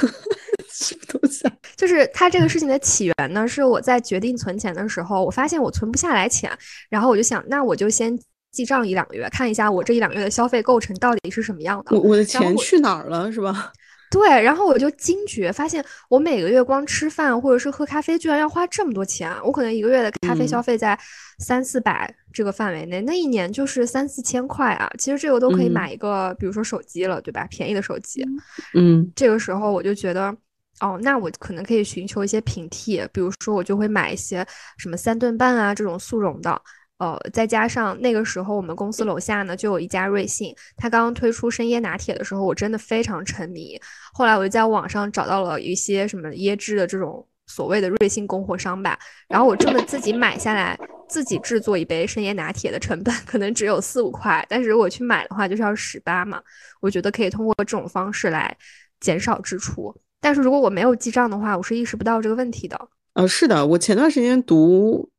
[0.68, 1.44] 什么东西？
[1.76, 6.50] 就是它这个事情的起源呢，是我在决定存钱的时候，我发现我存不下来钱，
[6.90, 8.18] 然后我就想，那我就先
[8.52, 11.96] 记账一两个月，看一下我这一两个月的消费构成到底是什么样的。
[11.96, 13.72] 我我的钱去哪儿了，是吧？
[14.10, 19.30] 对，然后我就惊觉，发现我每个月光吃饭或者是喝咖啡，居然要花这么多钱。
[19.42, 20.98] 我可能一个月的咖啡消费在
[21.38, 24.90] 三四百这个范围内，那一年就是三四千块啊。
[24.98, 27.46] 其实这个都可以买一个，比如说手机了，对吧？
[27.50, 28.24] 便宜的手机。
[28.74, 30.34] 嗯，这个时候我就觉得，
[30.80, 34.46] 哦，那我可能可以寻求一些平替，比如说我就会买一些
[34.78, 36.62] 什么三顿半啊这种速溶的。
[36.98, 43.78] 呃，再加上那个时候我们公司楼下呢就有一家瑞幸，它刚刚推出生椰拿铁的时候，我真的非常沉迷。
[44.14, 56.40] 后来我就在网上找到了一些什么椰汁的这种所谓的瑞幸供货商吧，然后我这么自己买下来，自己制作一杯生椰拿铁的成本可能只有四五块，但是如果去买的话就是要十八嘛。
[56.80, 58.56] 我觉得可以通过这种方式来
[59.00, 62.88] 减少支出，但是如果我没有记账的话，我是意识不到这个问题的。
[63.12, 65.10] 呃，是的，我前段时间读。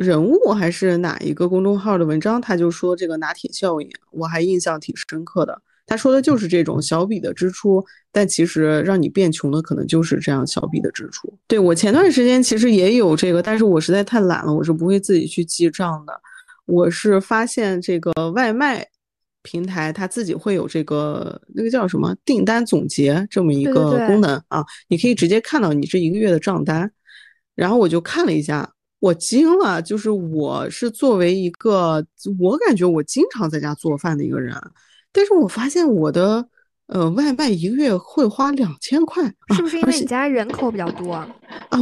[0.00, 5.60] 人物还是哪一个公众号的文章，他就说这个拿铁效应，我还印象挺深刻的。
[5.86, 11.30] 他说的就是这种小笔的支出，但其实让你变穷的可能就是这样小笔的支出。
[11.46, 16.18] 对我前段时间其实也有这个，但是我实在太懒了，我是不会自己去记账的。
[16.64, 18.86] 我是发现这个外卖
[19.42, 26.90] 平台它自己会有这个那个叫什么订单总结这么一个功能啊，你可以直接看到你这一个月的账单，
[27.54, 28.72] 然后我就看了一下。
[29.00, 32.04] 我惊了，就是我是作为一个，
[32.38, 34.54] 我感觉我经常在家做饭的一个人，
[35.10, 36.46] 但是我发现我的
[36.86, 39.24] 呃外卖一个月会花两千块，
[39.56, 41.26] 是不是因为你家人口比较多啊？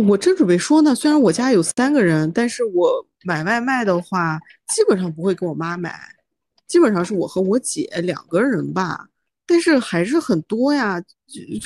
[0.06, 4.38] 我正准备说呢，虽然我家有三个人，但是我买外卖的话，
[4.74, 5.98] 基本上不会给我妈买，
[6.68, 9.08] 基本上是我和我姐两个人吧。
[9.44, 11.02] 但是还是很多呀，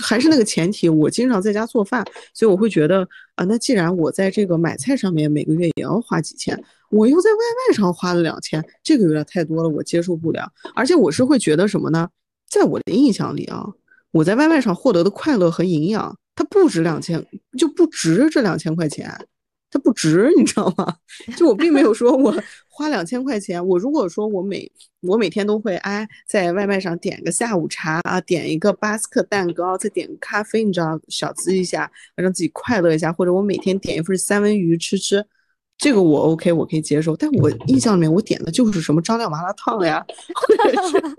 [0.00, 10.50] 还是那个前提，我经常在家做饭，所以我会觉得啊，那既然我在这个买菜上面每个月也要花几千，我又在外卖上花了两千，这个有点太多了，我接受不了。
[10.74, 12.08] 而且我是会觉得什么呢？
[12.48, 13.64] 在我的印象里啊，
[14.10, 17.24] 我在外卖上获得的快乐和营养，它不值两千，
[17.56, 19.26] 就不值这两千块钱。
[19.72, 20.96] 它不值，你知道吗？
[21.34, 22.32] 就我并没有说我
[22.68, 35.24] 花两千块钱，我如果说我每我每天都会哎在外卖上点个下午茶啊，点一个巴斯克蛋糕，再点个咖啡，你知道小资一下，让自己快乐一下，或者我每天点一份三文鱼吃吃，
[35.78, 37.16] 这个我 OK，我可以接受。
[37.16, 40.04] 但我印象里面我点的就是什么张亮麻辣烫呀，
[40.34, 41.16] 或者是。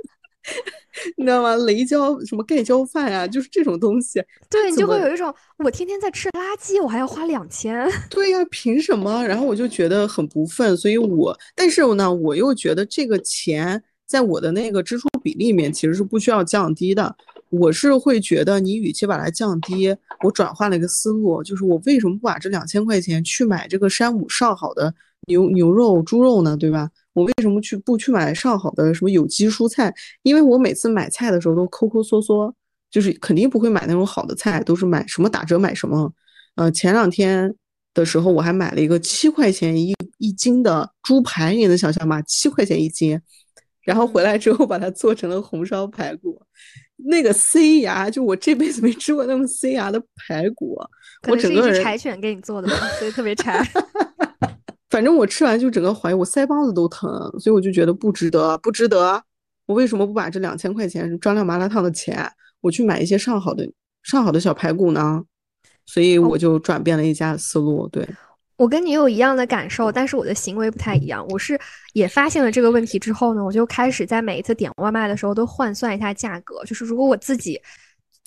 [1.18, 1.56] 你知道吗？
[1.56, 4.24] 雷椒什么盖浇饭啊，就是这种东西。
[4.50, 7.90] 对你就会有一种，我天天在吃垃圾，我还要花两千。
[8.10, 9.26] 对呀，凭什么？
[9.26, 17.16] 然后我就觉得很不忿，所以我，但是呢，我又觉得这个钱在我的那个支出比例里面其实是不需要降低的。
[17.50, 24.94] 我是会觉得，你与其把它降低，我转换了一个思路，就是我为什么不把这两千块钱去买这个山姆上好的
[25.28, 26.58] 牛牛肉、猪肉呢？
[26.58, 26.90] 对吧？
[27.14, 29.94] 我为什么去不去买上好的什么有机蔬菜？
[30.24, 32.54] 因为我每次买菜的时候都抠抠缩缩，
[32.90, 36.12] 就是肯定不会买那种好的菜，都是买什么打折买什么。
[36.56, 37.54] 呃，前两天
[37.94, 42.22] 的时候我还买了一个七块钱一一斤的猪排，你能想象吗？
[42.24, 43.20] 七块钱一斤，
[43.84, 46.42] 然后回来之后把它做成了红烧排骨，
[46.98, 50.80] 那个塞牙，就我这辈子没吃过那么塞牙的排骨，
[51.28, 53.64] 我整个人柴犬给你做的吧，所以特别柴。
[54.94, 59.20] 反正我吃完就整个怀疑我腮帮子都疼，所以我就觉得不值得，不值得。
[59.66, 63.68] 我为什么不把这两千块钱张亮麻辣烫的钱，我去买一些上好的
[64.04, 65.24] 上好的小排骨呢？
[65.88, 67.88] 所以我就转变了一下思路。
[67.88, 68.08] 对
[68.56, 71.26] 我跟你有一样的感受，但是我的行为不太一样。
[71.30, 71.60] 我是
[71.94, 77.60] 也发现了这个问题之后呢，我就开始在每一次点外卖的时候都换算一下价格，就是如果我自己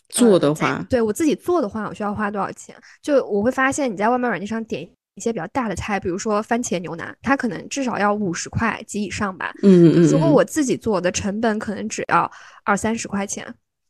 [0.09, 2.75] 做的话，对我自己做的话，我需要花多少钱？
[3.01, 4.91] 就我会发现你在外卖软件上点。
[5.17, 9.53] 一些比较大的菜，比如说番茄牛腩，它可能至少要五十块及以上吧。
[9.63, 10.07] 嗯嗯。
[10.09, 12.31] 如果我自己做的成本可能只要
[12.65, 13.45] 二三十块钱，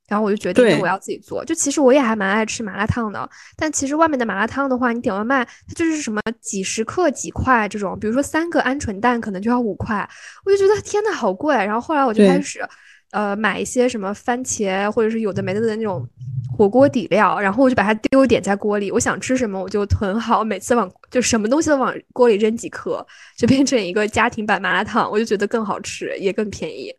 [0.09, 1.45] 然后我就决定我要自己做。
[1.45, 10.09] 就其实我也还蛮爱吃麻辣烫的，但其实外面的麻辣烫的话，你点外卖它就是什么几十克几块这种，比如说三个鹌鹑蛋可能就要五块，
[10.45, 11.55] 我就觉得天呐好贵。
[11.57, 12.67] 然后后来我就开始。
[13.17, 16.07] 呃买一些什么番茄或者是有的没的的那种
[16.55, 23.05] 火锅底料，然后我就把它丢点在锅里，我想吃什么我就囤好，每次往就什么东西都往锅里扔几颗，
[23.39, 26.95] 就变成一个家庭版麻辣烫，我就觉得更好吃，也更便宜。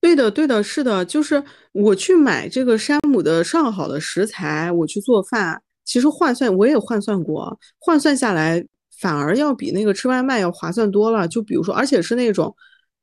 [0.00, 8.62] 对的，对的，是的，就是我去买这个山姆的上好的食材，我去做饭，其实换算我也换算过，换算下来
[8.98, 11.26] 反而要比那个吃外卖要划算多了。
[11.26, 12.54] 就比如说，而且是那种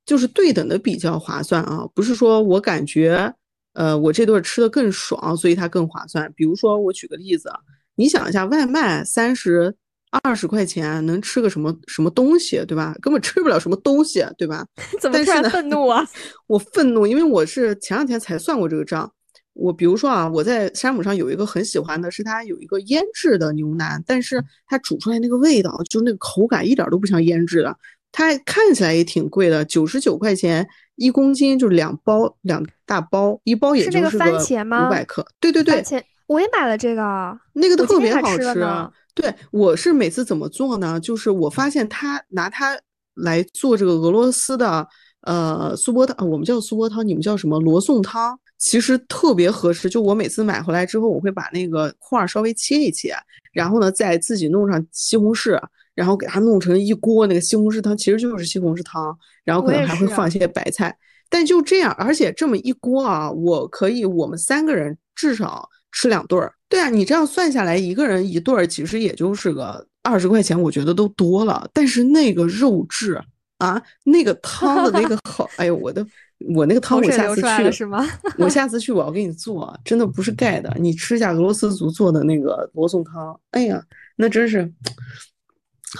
[0.06, 3.34] 就是对等的比较划算啊，不是说我感觉
[3.74, 6.32] 呃我这顿吃的更爽，所以它更划算。
[6.36, 7.52] 比如说我举个例子，
[7.96, 9.76] 你想一下，外卖三十。
[10.26, 12.94] 二十块钱能吃个什么什么东西，对吧？
[13.02, 14.68] 根本吃不了什么东西，对吧？
[15.00, 16.06] 怎么突然愤怒啊？
[16.48, 19.10] 我愤怒，因为我是前两天才算过这个账。
[19.54, 27.74] 我比如说啊，我在山姆上有一个很喜欢的是它有一个腌制的牛腩，但是它煮出来那个味道，就那个口感一点都不像腌制的。
[28.12, 34.88] 它看起来也挺贵的，九十九块钱一公斤，就是两包两大包，一包也就是番茄吗？
[34.88, 35.26] 五百克。
[35.39, 38.54] 对对对，番茄我也买了这个，那个特别好吃。
[39.13, 41.00] 对，我是每次怎么做呢？
[41.00, 42.78] 就是我发现它拿它
[43.15, 44.88] 来做这个俄罗斯的
[45.24, 48.39] 呃苏波汤，我们叫苏波汤，你们叫什么罗宋汤？
[48.58, 49.89] 其实特别合适。
[49.89, 53.13] 就我每次买回来之后，我会把那个块稍微切一切，
[53.52, 55.62] 然后呢再自己弄上西红柿，
[56.02, 60.98] 然后给它弄成一锅那个西红柿汤，其实就是西红柿汤，然后可能还会放一些白菜。
[61.30, 66.52] 但就这样，而且这么一锅啊，我可以我们三个人至少吃两顿儿。
[66.68, 71.70] 对啊，你这样算下来，一个人一顿儿，其实也就是个二十块钱，我觉得都多了。
[71.72, 73.22] 但是那个肉质
[73.60, 76.04] 啊，那个汤的那个 好，哎呦，我的，
[76.56, 78.04] 我那个汤，我下次去是吗？
[78.40, 83.82] 我下次去我要给你做，真的不是盖的，你吃一下俄罗斯族做的那个罗宋汤，哎呀，
[84.18, 84.74] 那真是。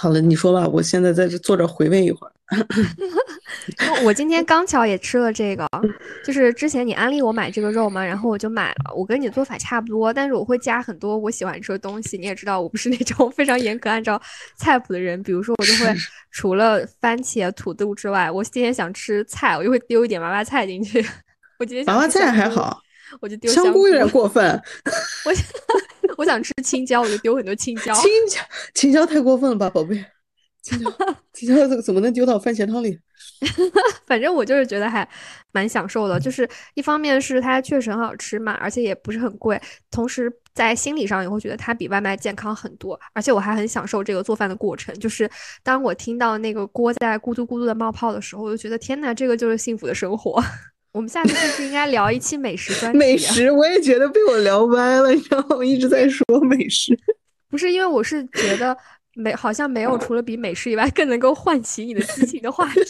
[0.00, 2.32] 好了，你说吧，我现在在这坐着回味一会儿。
[4.04, 5.66] 我今天刚巧也吃了这个，
[6.24, 8.94] 就是之前你安利我买这个肉嘛，然后我就买了。
[8.94, 12.18] 我跟你做法差不多，但是我会加很多我喜欢吃的东西。
[12.18, 14.20] 你也知道，我不是那种 非常严格按照
[14.56, 15.22] 菜谱的人。
[15.22, 15.94] 比如说，我就会
[16.30, 21.04] 除了番茄、土豆之外，我今天想吃菜，我就会丢一点娃娃菜进去。
[21.58, 22.80] 我今天娃娃菜还好，
[23.20, 24.60] 我就丢香菇有点过分。
[25.24, 25.32] 我。
[26.16, 27.94] 我想吃青椒，我就丢很多青椒。
[27.94, 28.40] 青椒，
[28.74, 30.04] 青椒太过分了吧，宝贝！
[30.62, 30.90] 青椒，
[31.32, 32.98] 青椒怎怎么能丢到番茄汤里？
[34.06, 35.08] 反正我就是觉得还
[35.50, 44.96] 蛮享受的，就是一方面是它确实很好吃嘛，而且也不是很贵，同时在心理上也会觉得它比外卖健康很多，而且我还很享受这个做饭的过程。
[45.00, 45.28] 就是
[45.64, 50.40] 当我听到那个锅在咕嘟咕嘟的冒泡的时候，我就觉得天呐，这个就是幸福的生活。
[50.92, 52.98] 我们下次是不是应该聊一期美食专题？
[52.98, 55.56] 美食，我也觉得被我聊歪了，你知道吗？
[55.56, 56.96] 我一直在说美食，
[57.48, 58.76] 不是因为我是觉得
[59.14, 62.82] 没好像没有除了比美食以外更能够唤起你的激情的话题，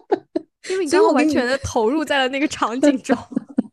[0.70, 3.16] 因为你刚刚完全的投入在了那个场景中。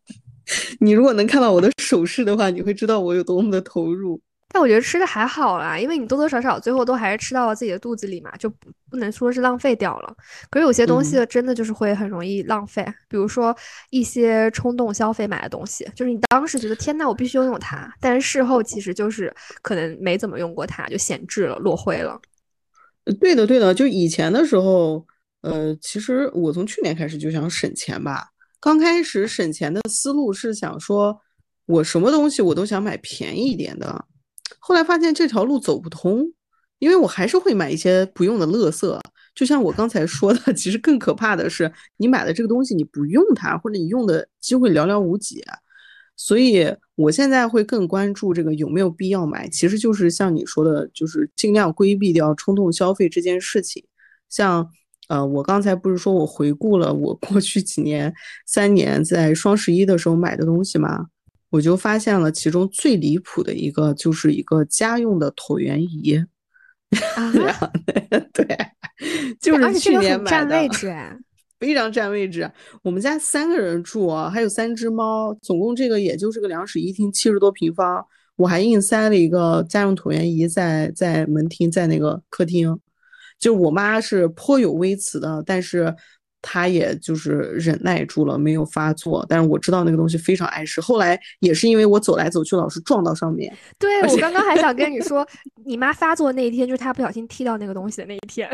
[0.79, 4.19] 你如果能看到我的手势的话，你会知道我有多么的投入。
[4.51, 10.15] 但我觉得吃的还好啦，因为你多多少少最后都还是吃到了自己的肚子里嘛，就不不能说是浪费掉了。
[10.49, 13.55] 可是有些东西真的就是会很容易浪费，比如说
[13.91, 19.31] 一些冲动消费买的东西，就是你当时觉得天呐，我必须拥有它，但是事后其实就是
[19.62, 22.19] 可能没怎么用过它，就闲置了，落灰了。
[23.19, 25.05] 对的，对的，就以前的时候，
[25.41, 28.29] 呃，其实我从去年开始就想省钱吧。
[28.59, 31.21] 刚开始省钱的思路是想说，
[31.67, 34.05] 我什么东西我都想买便宜一点的。
[34.69, 36.32] 后来发现这条路走不通，
[36.77, 39.01] 因为我还是会买一些不用的垃圾。
[39.34, 45.43] 就像我刚才说的， 其实更可怕的是，你买的这个东西你不用它，或者你用的机会寥寥无几。
[46.15, 53.84] 所以我现在会更关注这个有没有必要买，其实就是像你说的，就是尽量规避掉冲动消费这件事情。
[54.29, 54.69] 像
[55.08, 58.13] 呃，我刚才不是说我回顾了我过去几年
[58.45, 61.08] 三年在双十一的时候买的东西吗？
[61.49, 66.23] 我就发现了其中最离谱的一个，就是一个家用的椭圆仪。
[67.15, 67.31] 啊，
[68.33, 68.45] 对，
[69.39, 70.95] 就是去年买的，占位置，
[71.59, 72.51] 非常占位置。
[72.83, 78.05] 我们家三个人住啊，还有三只猫，总共这个也就是个两室一厅，七十多平方。
[78.35, 82.79] 我还硬塞了一个家用椭圆仪在在门厅，在那个客厅。
[83.39, 85.95] 就我妈是颇有微词的，但是。
[86.41, 89.25] 他也就是忍耐住了，没有发作。
[89.28, 90.80] 但是我知道那个东西非常碍事。
[90.80, 93.54] 后来也是因为我走来走去，老是撞到上面。
[93.78, 95.28] 对我刚刚还想跟你 说，
[95.65, 98.49] 你妈发作那一天，就是她不小心踢到那个东西的那一天。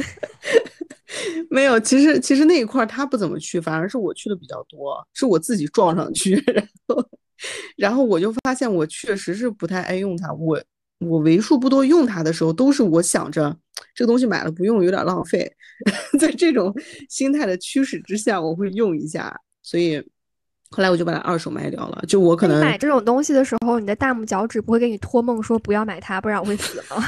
[1.50, 7.10] 没有，其实其实那一块她不怎么去，反而是我去的比较多，是我自己撞上去， 然后
[7.78, 10.34] 然后我就发现我确实是不太爱用它。
[10.34, 10.62] 我
[11.00, 13.56] 我为数不多用它的时候，都是我想着。
[13.94, 15.52] 这个东西买了不用有点浪费，
[16.20, 16.74] 在这种
[17.10, 19.36] 心态的驱使之下，我会用一下。
[19.62, 20.00] 所以
[20.70, 22.04] 后来我就把它二手卖掉了。
[22.08, 27.04] 就我可能买这种东西的时候，你的大拇脚趾不会给你托梦说不要买它，不然我会死吗？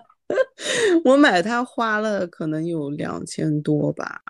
[1.04, 4.20] 我买它花了可能有两千多吧，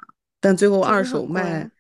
[0.41, 1.71] 但最后二手卖。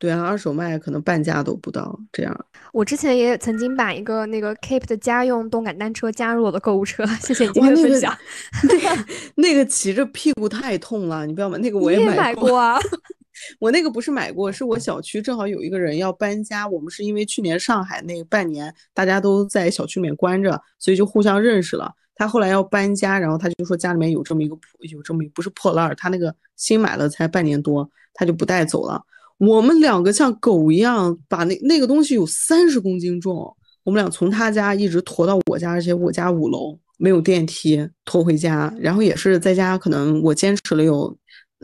[0.00, 2.46] 对啊，二手卖可能半价都不到这样。
[2.72, 8.16] 我之前也曾经把一个那个 Keep 的家用动感单车加入我的购物车，谢谢你今天的分享。
[8.64, 12.78] 那个那个骑着屁股太痛了，你不要买那个，我也买过啊。
[13.60, 21.92] 我那个不是买过，是我小区正好有一个人要搬家，我们是因为去年上海那半年大家都在小区里面关着，所以就互相认识了。
[22.14, 24.56] 他后来要搬家，然后他就说家里面有这么一个
[24.90, 29.02] 有这么不是破烂儿，他那个新买了才半年多，他就不带走了。
[29.40, 33.34] 我们两个像狗一样把那那个东西有三十公斤重，
[33.82, 38.70] 我们俩从他家一直驮到我家，而且我家五楼没有电梯，拖回家。
[38.78, 41.16] 然后也是在家，可能我坚持了有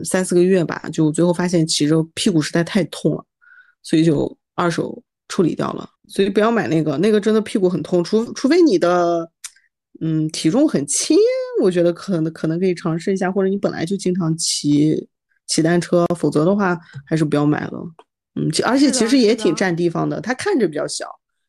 [0.03, 3.23] 三四个月吧，就最后发现骑着屁股实在太痛了，
[3.83, 5.87] 所以就二手处理掉了。
[6.07, 9.29] 所以不要买那个，那个真的屁股很痛，除除非你的
[10.01, 11.15] 嗯体重很轻，
[11.61, 15.07] 我觉得可能可能可以尝试一下，或者你本来就经常骑。
[15.47, 17.79] 骑单车，否则的话还是不要买了。
[18.35, 20.21] 嗯，而且其实也挺占地方的。
[20.21, 21.07] 它看着比较小，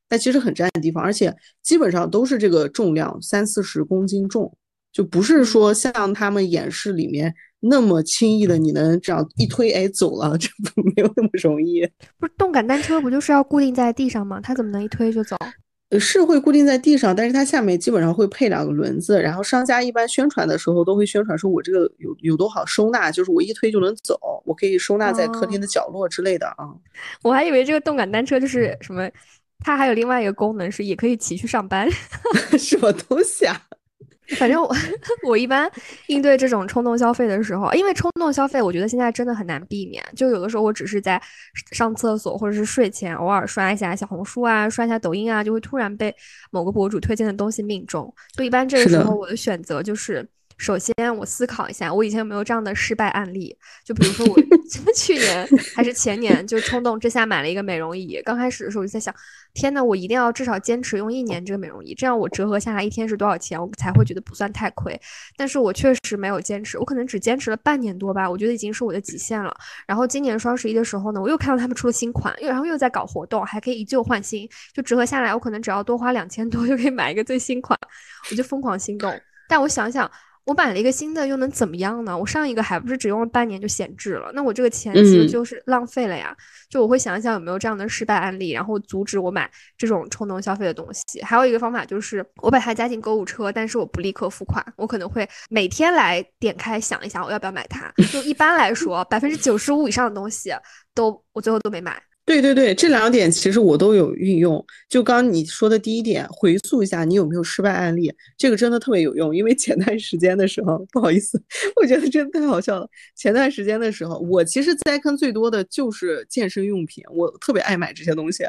[0.09, 4.57] 但其实很占地方，而且基本上都是这个重量，三四十公斤重，
[4.93, 11.87] 就不是说像他们演示里面那么轻易的，你能这样一推，哎，走了，这不 没有那么容易。
[12.19, 14.41] 不是动感单车不就是要固定在地上吗？
[14.41, 15.37] 它怎么能一推就走？
[15.97, 19.23] 是会固定在地上，但是它下面基本上会配两个轮子。
[19.23, 26.69] 然后商家一般宣传的时候都会宣传说，我这个有有多好收纳，就是我一推就能走，我可以收纳在客厅的角落之类的啊。
[27.23, 29.09] 我还以为这个动感单车就是什么，
[29.61, 31.89] 它还有另外一个功能是也可以骑去上班，
[32.59, 33.63] 什么东西啊？
[34.37, 34.75] 反正我
[35.27, 35.71] 我一般
[36.07, 40.05] 应对这种冲动消费的时候，因为冲动消费，我觉得现在真的很难避免。
[40.15, 41.21] 就有的时候我只是在
[41.73, 46.15] 上厕所或者是睡前偶尔刷一下小红书啊，刷一下抖音啊，就会突然被
[46.51, 48.15] 某个博主推荐的东西命中。
[48.37, 50.29] 就一般这个时候我的选择就是。
[50.59, 53.57] 首先，我思考一下，我以前有没有这样的失败案例？
[53.85, 58.21] 就比如说， 我去年还是前年，就冲动之下买了一个美容仪。
[58.25, 59.15] 刚开始的时候，我就在想，
[59.55, 65.01] 天呐，我一定要至少坚持用一年这个美容仪，这样我折合下来一天是多少钱，我才会觉得不算太亏。
[65.37, 69.57] 但是我确实没有坚持，我可能只坚持了半年多吧，我觉得已经是我的极限了。
[69.87, 77.79] 然后今年双十一的时候呢，我又看到他们出了新款，又然后又在搞活动，还可以以旧换新，就折合下来，我可能只要多花两千多就可以买一个最新款，
[78.31, 79.19] 我就疯狂心动。
[79.49, 80.11] 但我想想。
[80.49, 82.17] 我买了一个新的，又能怎么样呢？
[82.17, 84.31] 我上一个还不是只用了半年就闲置了？
[84.33, 86.35] 那我这个钱其实就是浪费了呀。
[86.71, 91.21] 就我会想一想有没有这样的失败案例，然后阻止我买这种冲动消费的东西。
[91.21, 97.93] 还有一个方法就是我把它加进购物车，但是我不立刻付款，我可能会每天来点开想一想我要不要买它。
[98.11, 100.51] 就一般来说，百分之九十五以上的东西
[100.95, 102.03] 都我最后都没买。
[102.29, 104.63] 对对对，这两点其实我都有运用。
[104.87, 109.35] 就刚你说的第一点，回溯一下你有没有失败案例，这个真的特别有用。
[109.35, 111.43] 因为前段时间的时候，不好意思，
[111.81, 112.87] 我觉得真的太好笑了。
[113.17, 118.45] 前段时间的时候，我其实栽坑最多的就是健身用品，我特别爱买这些东西。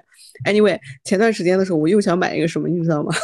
[0.45, 3.15] Anyway，前段时间的时候，我又想买一个什么，你知道吗？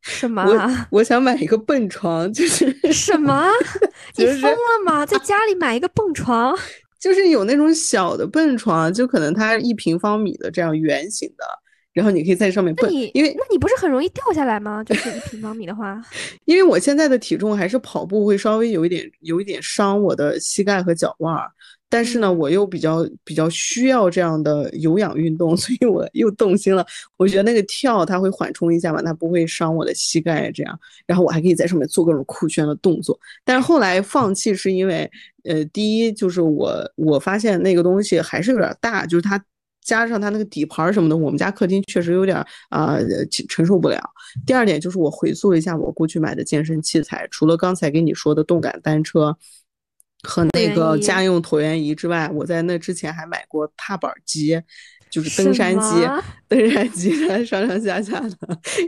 [0.00, 0.42] 什么？
[0.44, 3.50] 我我想买一个蹦床，就是什么？
[4.16, 5.04] 你疯了吗？
[5.04, 6.56] 在家里买一个蹦床？
[7.04, 11.44] 就是有那种小的蹦床，就可能它一平方米的这样圆形的，
[11.92, 12.90] 然后你可以在上面蹦。
[12.90, 14.82] 因为那你不是很容易掉下来吗？
[14.82, 16.00] 就是一平方米的话。
[16.46, 21.50] 因为我现在的体重还是跑步会稍微有一点有一点伤我的膝盖和脚腕儿。
[21.88, 26.84] 但是呢，我又比较比较需要这样的有氧运动， 所以我又动心了。
[27.16, 30.76] 我觉得那个跳它会缓冲一下嘛，它不会伤我的膝盖，这样。
[31.06, 33.16] 然后我还可以在上面做各种酷炫的动作。
[33.44, 35.08] 但是后来放弃是因为，
[35.44, 39.40] 呃，第一就是我我发现那个东西还是有点大，就是它
[39.80, 42.98] 加上它那个底盘什么的，我们家客厅确实有点啊
[43.48, 44.00] 承受不了。
[44.44, 49.36] 第二点就是我回溯了一下我过去买的健身器材，除了刚才给你说的动感单车。
[50.24, 54.60] 和那个家用椭圆仪之外，我在那之前还买过踏板机，
[55.10, 56.08] 就是登山机，
[56.48, 58.36] 登山机上上下下的。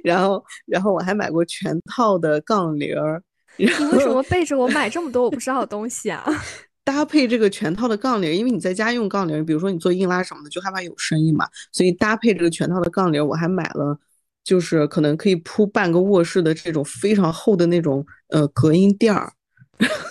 [0.03, 3.23] 然后，然后我还买过全套的杠铃儿。
[3.59, 6.25] 你为什么背着我买这么多我不知道的东西啊？
[6.85, 13.99] 搭配这个全套的杠铃，因为你在家用杠铃，比如说你做硬拉什么的，就害怕有声音嘛，所以搭配这个全套的杠铃，我还买了，
[14.45, 19.33] 就是可能可以铺半个卧室的这种非常厚的那种呃隔音垫儿。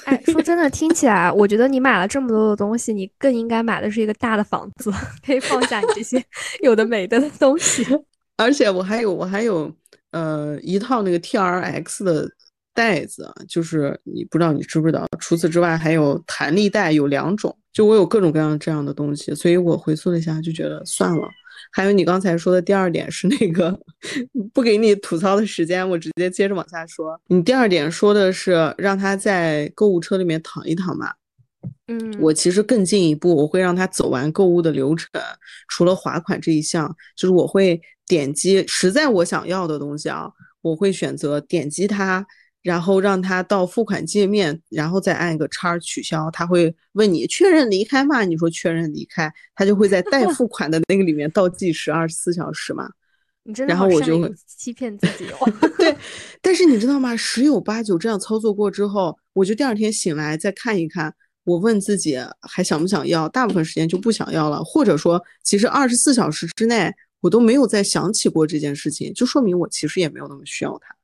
[0.05, 4.91] 哎，说真的，听起来我觉得你买了这么多的东西，你更应该买的是一个大的房子，
[5.25, 6.23] 可以放下你这些
[6.61, 7.85] 有的没的东西。
[8.37, 9.71] 而且我还有，我还有，
[10.11, 12.29] 呃，一套那个 T R X 的
[12.73, 15.07] 袋子，就是你不知道你知不知道。
[15.19, 21.27] 除此之外，还有弹力带有两种，就我有各种各样这样的东西，所以我回溯了一下，就觉得算了。
[21.75, 23.77] 还有你刚才说的第二点是那个
[24.53, 27.19] 不给你吐槽的时间，我直接接着往下说。
[27.27, 31.11] 你第二点说的是让他在购物车里面躺一躺嘛？
[31.87, 35.09] 嗯，我其实更进一步，我会让他走完购物的流程，
[35.67, 42.25] 除了划款这一项，就是我会点击实在我想要的东西啊，我会选择点击它，
[42.65, 46.31] 然后让他到付款界面，然后再按一个叉取消。
[46.31, 48.23] 他会问你确认离开吗？
[48.23, 52.89] 你说确认离开，他就会在待付款的那个里面倒计时二十四小时嘛。
[53.47, 55.53] 你真的然后我就会欺骗自己哦。
[55.77, 55.95] 对，
[56.41, 57.15] 但是你知道吗？
[57.15, 61.13] 十有八九这样操作过之后，我就第二天醒来再看一看。
[61.43, 66.91] 我问自己还想不想要，大部分时间就不想要了，或者说，其实二十四小时之内
[67.21, 70.95] 我都没有再想起过这件事情，就说明我其实也没有那么需要它，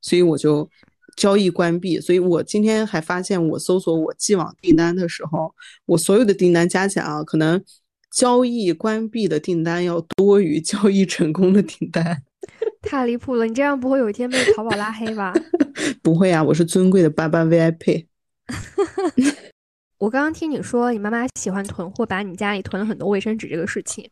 [0.00, 0.70] 所以我就
[1.18, 2.00] 交易关闭。
[2.00, 5.52] 所以我今天还发现，我搜索我既往订单的时候，
[5.84, 7.62] 我所有的订单加起来啊，可能
[8.10, 12.22] 交易关闭的订单要多于交易成功的订单，
[12.80, 13.44] 太离谱了！
[13.44, 15.34] 你这样不会有一天被淘宝拉黑吧？
[16.02, 18.06] 不会啊，我是尊贵的八八 VIP。
[19.98, 24.08] 我刚刚听你说你妈妈喜欢囤货，把你家里囤了很多卫生纸这个事情，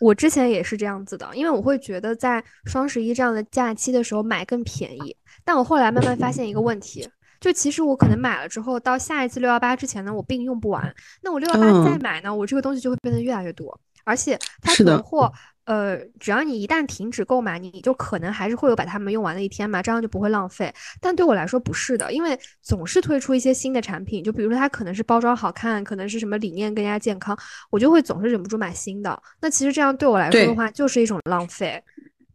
[0.00, 5.14] 我之前也是这样子的，因为我会觉得在双十一这样的假期的时候买更便宜。
[5.44, 7.08] 但我后来慢慢发现一个问题，
[7.40, 10.94] 就其实我可能买了之后，到下一次六幺八之前呢，我并用不完。
[11.22, 15.32] 那我六幺八再买呢，我这个东西就会变得越来越多，而且它囤货。
[15.66, 20.70] 呃，只要你一旦停止购买，你就可能还是会有把它们用完的一天嘛，这样就不会浪费。
[21.00, 27.34] 但对我来说不是的，因为总是推出一些新的产品，就比如说它可能是包装好看，可能是什么理念更加健康，
[27.70, 29.18] 我就会总是忍不住买新的。
[29.40, 31.82] 那其实这样对我来说的话，就是一种浪费。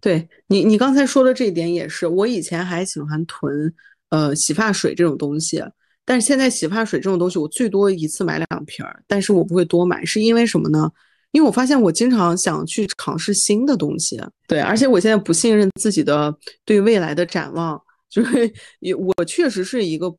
[0.01, 3.73] 对你，你刚才说的这一点也是，我以前还喜欢囤
[4.09, 5.63] 呃洗发水这种东西，
[6.05, 10.89] 但是现在洗发水这种东西，我最多一次买两瓶儿，但是我不会多买，是因为什么呢？
[11.31, 16.35] 因为我发现我经常想去尝试新的东西，对，而且我现在不信任自己的
[16.65, 17.79] 对未来的展望，
[18.09, 20.11] 就是也我确实是一个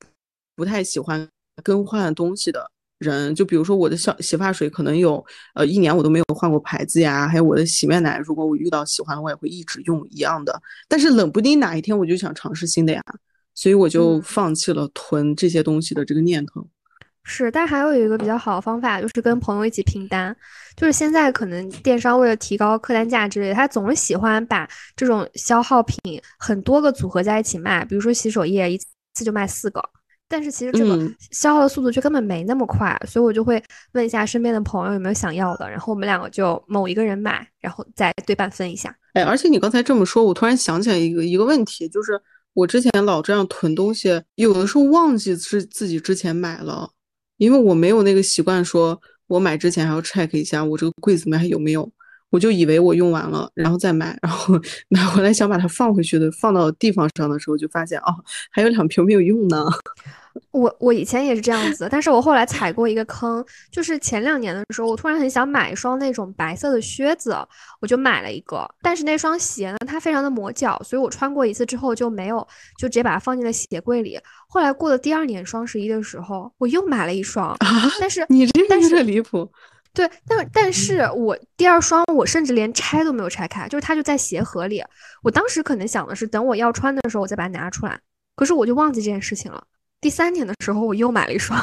[0.54, 1.28] 不太喜欢
[1.64, 2.70] 更换东西的
[3.00, 3.34] 人。
[3.34, 5.24] 就比如说我的小洗发水，可能有
[5.54, 10.62] 呃一年我都没有换过牌子呀，还有我的洗面奶，如果我遇到喜欢的，我也会一直用一样的。
[10.88, 13.02] 但是冷不丁哪一天我就想尝试新的呀，
[13.54, 16.66] 所以我就放弃了囤这些东西的这个念头。
[17.22, 20.34] 是，但还有一个比较好的方法，就是跟朋友一起拼单。
[20.74, 27.84] 就是现在可能电商为了提高客单价之类，他总是喜欢把这种消耗品很多个组合在一起卖。
[27.84, 29.82] 比如说洗手液，一次就卖四个，
[30.30, 30.96] 但是其实这个
[31.32, 32.96] 消耗的速度却根本没那么快。
[33.06, 33.62] 所以我就会
[33.92, 38.96] 问一下身边的朋友有没有想要的，然后我们两个就某一个人买，然后再对半分一下。
[39.14, 42.12] 哎，而且你刚才这么说，我突然想起来一个一个问题，就是
[42.54, 46.88] 我之前老这样囤东西，有的时候忘记是自己之前买了。
[47.38, 51.90] 因为我没有那个习惯，说我买之前还要 check 一下我这个柜子里面还有没有，
[52.28, 54.54] 我就以为我用完了，然后再买，然后
[54.90, 58.14] 买回来想把它放回去的，放到地方上的时候，就发现哦，
[58.50, 59.64] 还有两瓶没有用呢。
[60.52, 67.36] 我我以前也是这样子，但是我后来踩过一个坑，就是前两年的时候，我突然很想买一双那种白色的靴子，
[67.80, 68.68] 我就买了一个。
[68.82, 72.38] 但是那双鞋呢，它非常的磨脚，所以我穿过一次之后就没有，
[72.78, 74.18] 就直接把它放进了鞋柜里。
[74.48, 77.56] 后来过了第二年双十一的时候，我又买了一双，
[78.00, 79.50] 但是你这个有点离谱。
[79.92, 84.80] 对，但但是我第二双我甚至连拆都没有拆开，就是它就在鞋盒里。
[85.22, 87.98] 我当时可能想的是，等我要穿的时候我再把它拿出来，
[88.36, 89.64] 可是我就忘记这件事情了。
[90.00, 91.58] 第三年的时候，我又买了一双，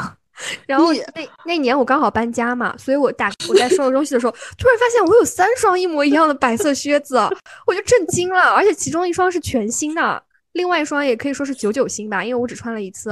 [0.66, 7.18] 然后那那年我刚好搬家嘛，所以我打我在收拾东西的时候，突然发现我有三双一模一样的白色靴子，
[7.66, 10.22] 我就震惊了，而且其中一双是全新的，
[10.54, 13.10] 另外一双也可以说是九九新吧，因为我只穿了一次，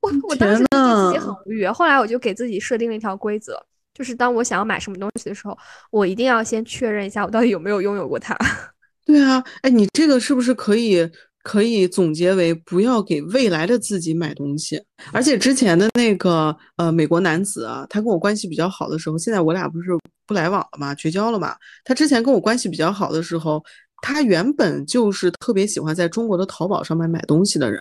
[0.00, 3.58] 我我当时就觉得自己很无语，后来我就给自己设定了一条规则，
[3.94, 5.56] 就是当我想要买什么东西的时候，
[5.90, 8.36] 我一定要先确认一下我到底有没有拥有过它。
[9.06, 11.10] 对啊，哎，你这个是不是可以？
[11.46, 14.82] 可以总结为不要给未来的自己买东西。
[15.12, 19.90] 而且之前的那个呃美国男子啊，他跟我关系比较好的时候，现在我俩不是
[20.26, 21.54] 不来往了嘛，绝交了嘛。
[21.84, 23.62] 他之前跟我关系比较好的时候，
[24.02, 27.80] 他原本就是特别喜欢在中国的淘宝上面买东西的人，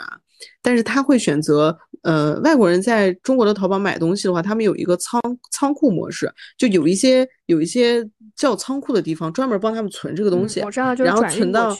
[0.61, 5.19] 但是他会选择呃外国人在中国的淘宝买东西的话，他们有一个仓
[5.51, 10.59] 仓库模式，就有一些有一些叫仓库的地方专门帮他们存这个东西，
[11.03, 11.75] 然后存到。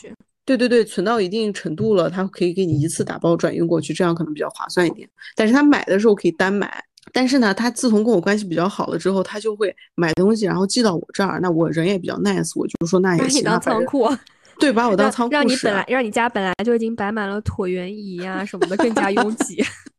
[0.45, 5.09] 对对对，存到一定程度了，他可以给你一次打包转运过去，这样可能比较划算一点。
[5.35, 6.71] 但是他买的时候可以单买，
[7.11, 11.39] 但是呢，他自从跟我关系比较好了之后，他就会买东西然后寄到我这儿。
[11.41, 13.43] 那我人也比较 nice，我就说那也行。
[13.43, 14.07] 当仓库，
[14.59, 19.63] 对，把我当仓库让你本来让你家本来就已经摆满了椭圆仪呀什么的，更加拥挤。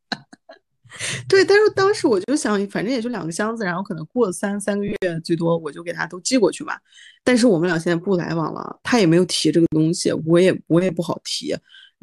[1.28, 6.78] 对，但是当时我就想，反正也就两个箱子，然后可能过三三个月最多，我就给他都寄过去吧。
[7.24, 11.54] 但是我们俩现在不来往了，他也没有提这个东西，我也我也不好提。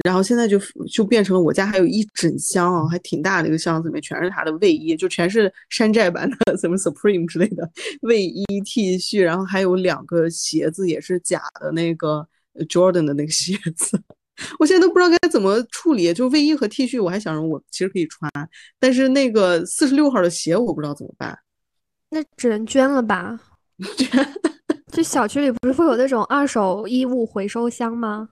[0.03, 0.59] 然后现在就
[0.91, 7.69] 就变成了我家还有一整箱啊，还挺大的一个箱子里面全是他的卫衣，就全是山寨版的，什么 Supreme 之类的
[8.01, 12.27] 卫衣 T 恤，然后还有两个鞋子也是假的那个
[12.67, 14.01] Jordan 的那个鞋子。
[14.59, 18.31] 我现在都不知道该怎么处理，就卫衣和 T 恤，我还想着我其实可以穿，
[18.79, 21.37] 但是那个四十六号的鞋我不知道怎么办。
[22.09, 23.39] 那只能捐了吧？
[23.97, 24.33] 捐？
[24.91, 28.29] 就小区里不是会有那种二手衣物回收箱吗？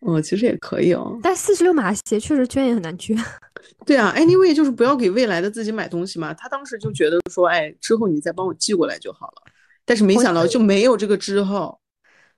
[0.00, 1.18] 哦， 其实也可以哦。
[1.22, 3.16] 但四十六码鞋确实捐也很难捐。
[3.84, 6.32] 对啊，anyway 就是不要给未来的自己买东西嘛。
[6.34, 9.42] 他当时就觉得说，哎，之后你再帮我寄过来就好了。
[9.84, 11.78] 但是没想到就没有这个之后。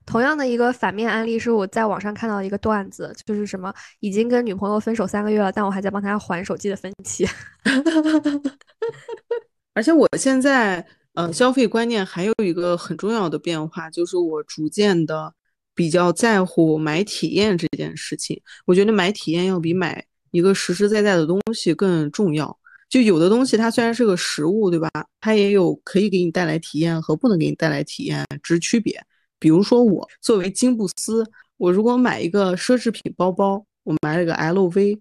[0.07, 7.27] 同样的一个反面案例是我在网上看到一个段子，就是什么已经跟女朋友分手三个月了，但我还在帮他还手机的分期。
[9.75, 10.83] 而且我现在
[11.13, 15.31] 呃消费观念还有一个很重要的变化，就是我逐渐的
[15.75, 18.41] 比较在乎买体验这件事情。
[18.65, 22.57] 我觉得买体验要比买一个实实在在的东西更重要。
[22.89, 24.89] 就有的东西它虽然是个实物，对吧？
[25.19, 28.97] 它也有可以给你带来体验和不能给你带来体验之区别。
[29.39, 31.23] 比如说，我作为金布斯，
[31.57, 34.99] 我如果买一个奢侈品包包，我买了个 LV，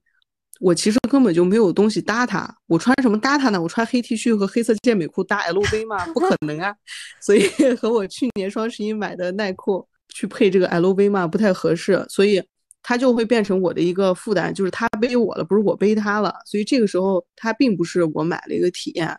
[0.61, 2.49] 我其实根本就没有东西搭它。
[2.67, 3.61] 我穿什么搭它呢？
[3.61, 6.07] 我穿黑 T 恤和黑色健美裤搭 LV 吗？
[6.13, 6.75] 不可能啊！
[7.21, 7.49] 所以
[7.81, 12.05] 和我去年双十一买的耐克去配这个 LV 嘛，不太合适。
[12.09, 12.43] 所以
[12.83, 16.35] 它就会变成我的一个负担，就是他背我了，不是我背他了。
[16.47, 19.19] 所以这个时候，它并不是我买了一个体验。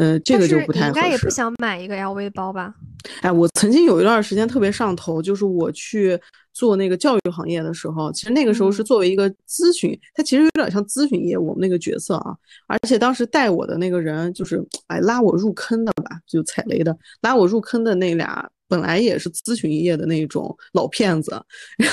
[0.00, 1.00] 嗯，这个就不太合适。
[1.00, 2.72] 应该也不想买一个 LV 包吧？
[3.20, 6.16] 哎，我曾经有一段时间特别上头，就是我去
[6.52, 12.36] 做那个教育行业的时候，其实那个时候是作为一个咨询，它其实有点像咨询业务那个角色啊。
[12.68, 18.48] 而且当时带我的那个人，就是哎拉我入坑的吧，就踩雷的，拉我入坑的那俩。
[18.68, 21.42] 本来也是咨询业的那种老骗子，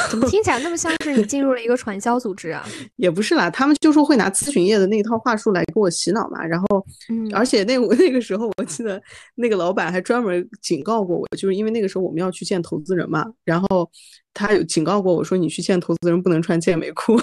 [0.09, 2.65] 怎么听起来那么像是你进入了一个传销组织啊？
[2.97, 6.43] 也不是啦，他们就说会拿咨询业的那一套话术来给我洗脑嘛。
[6.45, 9.01] 然后，嗯，而且那我 那个时候我记得
[9.35, 13.25] 那个老板还专门警告过我，就是因为那个时候我们要去见投资人嘛。
[13.43, 13.89] 然后
[14.33, 17.17] 他有警告过我说，你去见投资人不能穿健美裤。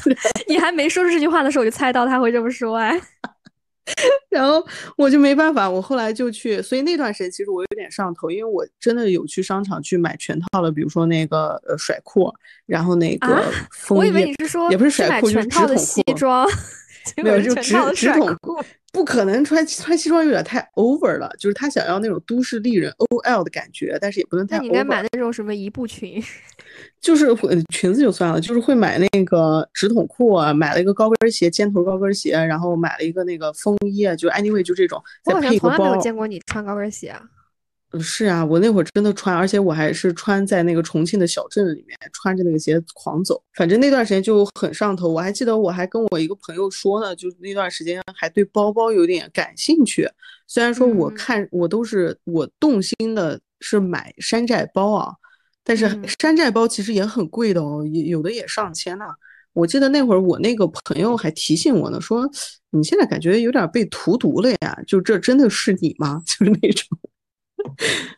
[0.46, 3.00] 你还没说出这句话的时候，我就猜到他会这么说哎。
[4.30, 4.64] 然后
[4.96, 12.32] 我就没办法，我后来就去，所以那段时间其实我有点上头，因为我真的有去商场去买全套的，比如说那个呃甩裤，
[12.66, 15.74] 然后那个风衣，我以为你是说也不是甩裤，就是直筒
[16.04, 16.14] 裤，
[17.16, 18.60] 没有就直直筒裤，
[18.92, 24.56] 不可能穿穿西装有点太 over 了，就是他想要那种都市丽人 OL 的感觉，但是也不能太。
[24.56, 26.22] 那你应该买那种什么一步裙。
[27.00, 27.26] 就是
[27.72, 35.02] 裙子就算了，就是会买那个直筒裤啊，买了一个高跟鞋，尖头高跟鞋，然后买了一个那个风衣啊，就 anyway 就这种。
[35.24, 37.22] 我好像从来没有见过你穿高跟鞋啊。
[37.92, 43.42] 嗯，是啊，我那会儿真的穿，而且我还是穿在那个重庆的小镇里面，穿着那个鞋狂走。
[43.54, 45.08] 反正那段时间就很上头。
[45.08, 50.08] 我还记得我还跟我一个朋友说呢，就那段时间还对包包有点感兴趣。
[50.46, 55.12] 虽然说我看我都是我动心的是买山寨包啊。
[55.64, 55.86] 但是
[56.18, 59.04] 山寨包其实也很贵的哦，也有的也上千呢。
[59.52, 62.26] 我记得那会儿我那个朋友还提醒我呢，说
[62.70, 66.22] 你现在感觉有点被荼毒了呀，就这真的是你吗？
[66.24, 66.98] 就是那种。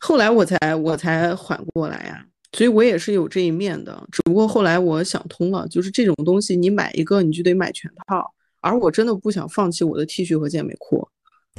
[0.01, 4.07] 后来我才我才缓过来呀，所以我也是有这一面的。
[4.11, 11.09] 只不过后来我想通了，就是这种东西你买一个你就得买全套，而我真的不想放弃我的 T 恤和健美裤，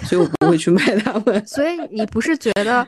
[0.03, 1.43] 所以我不会去卖它们。
[1.47, 2.87] 所以你不是觉得？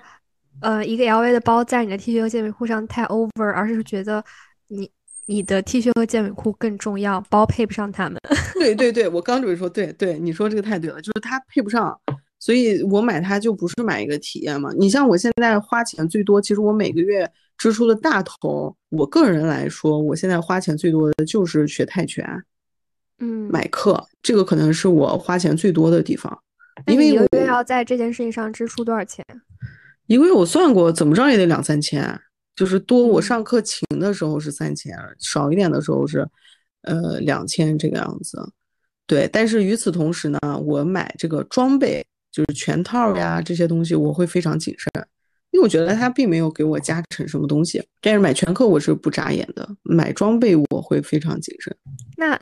[0.62, 4.24] 呃，一个 LV 的包在你的 T 恤和健美裤上太 over，而是觉得
[4.68, 4.90] 你
[5.26, 8.22] 你的 T 恤和健美裤更重要，包配不上它们。
[8.54, 12.00] 对对对，我刚准备说，对对，你说这个太对了，就是它配不上，
[12.44, 14.70] 所以我买它就不是买一个体验嘛。
[14.78, 17.26] 你像我现在花钱最多，其实我每个月
[17.58, 22.28] 支出的大头，我个人来说，我现在花钱最多的就是学泰拳，
[23.20, 26.38] 嗯，买课，这个可能是我花钱最多的地方。
[26.88, 29.24] 因为一个月要在这件事情上支出多少钱？
[30.08, 32.20] 一个月我算过，怎么着也得两三千，
[32.58, 33.08] 就是多。
[33.08, 36.28] 我上课勤的时候是三千，少一点的时候是，
[36.82, 38.38] 呃，两千这个样子。
[39.08, 44.92] 对，但是与此同时呢，我买这个装备，就是全套呀这些东西，我会非常谨慎，
[45.52, 47.82] 因为我觉得它并没有给我加成什么东西。
[48.02, 51.74] 但是买全课我是不眨眼的，买装备我会非常谨慎。
[52.18, 52.38] 那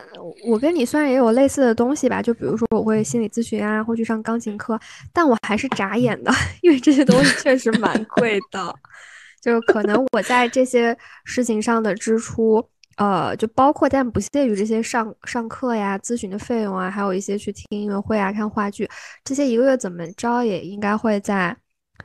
[0.45, 4.79] 我跟你虽然也有类似的东西吧，就比如说我会心理咨询啊，会去上钢琴课，
[5.11, 6.31] 但我还是眨眼的，
[6.63, 8.73] 因为这些东西确实蛮贵的。
[9.41, 12.63] 就可能我在这些事情上的支出，
[12.97, 18.87] 呃，就包括但不限于这些上上课呀、咨询的费用啊，还有一些去听音乐会啊、看话剧，
[19.23, 21.55] 这些一个月怎么着也应该会在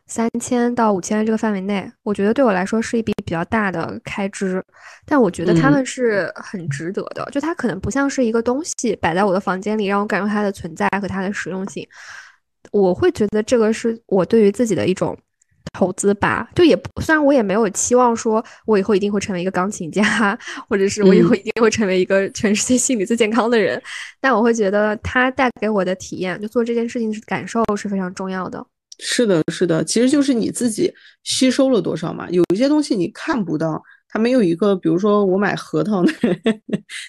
[0.07, 1.91] 三千到五千这个范围内。
[2.03, 4.65] 我觉得对我来说是一笔比较大的开支，
[5.05, 7.29] 但我觉得他们是很值得的。
[7.33, 11.87] 就它可能不像是一个东西摆在我的房间里，让我感受它的存在和它的实用性。
[12.71, 15.17] 我会觉得这个是我对于自己的一种。
[15.73, 20.39] 投资吧，就也虽然我也没有期望说，我以后一定会成为一个钢琴家，
[20.69, 23.81] 或者是我以后一定会成为一个全世界心理最健康的人，
[24.21, 28.65] 但我会觉得它带给我的体验，就做这件事情的感受是非常重要的。
[28.99, 30.93] 是的，是的，其实就是你自己
[31.23, 32.29] 吸收了多少嘛。
[32.31, 36.03] 有一些东西你看不到，它没有一个，比如说我买核桃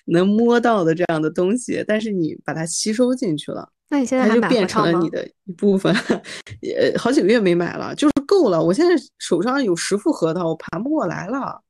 [0.05, 3.69] 能摸到的这样的东西，但是你把它吸收进去了。
[3.89, 5.95] 那你现在就变成了你的一部分，
[6.59, 8.63] 也好几个月没买了，就是够了。
[8.63, 11.61] 我现在手上有十副核桃，我盘不过来了。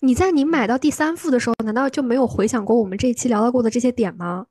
[0.00, 4.46] 你在你买到第三副的时候，难道就没有回想过我们这一期聊到过的这些点吗？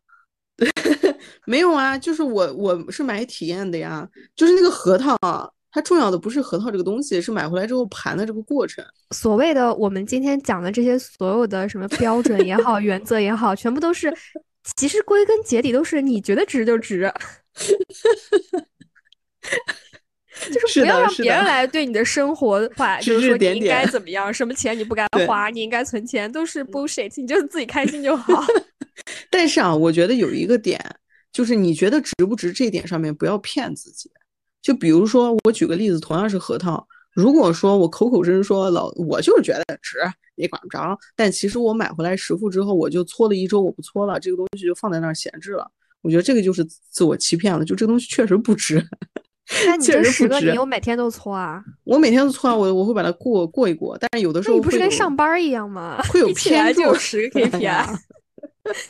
[1.45, 5.17] 没有啊，就是我我是买体验的呀，就是那个核桃，
[5.71, 8.83] 它重要的不是核桃这个东西，是买回来之后盘的这个过程。
[9.11, 14.13] 所谓的我们今天讲的这些所有的什么标准也好， 原则也好，全部都是。
[14.75, 17.09] 其实归根结底都是你觉得值就值，
[20.51, 28.43] 就是不要让别人来对你的生活话，就是说你应该怎么样，什么钱你不该 花，你应该存钱，都是 bullshit，你就自己开心就好。
[29.29, 30.79] 但是啊，我觉得有一个点，
[31.31, 34.09] 就是你觉得值不值这一点上面不要骗自己。
[34.61, 36.85] 就比如说，我举个例子，同样是核桃。
[37.13, 39.97] 如果说我口口声声说老，我就是觉得值，
[40.35, 40.97] 也管不着。
[41.15, 45.69] 但其实我买回来十副之后，我就搓了一周，我不搓了，这个东西就放在那儿闲置了。
[46.01, 48.83] 我觉得这个就是自我欺骗了，就这个东西确实不值。
[49.65, 51.63] 那你这十个你又每天都搓啊？
[51.85, 53.97] 我每天都搓啊，我我会把它过过一过。
[53.97, 56.01] 但是有的时候你不是跟上班一样吗？
[56.11, 57.97] 会有偏就有十个 KPI，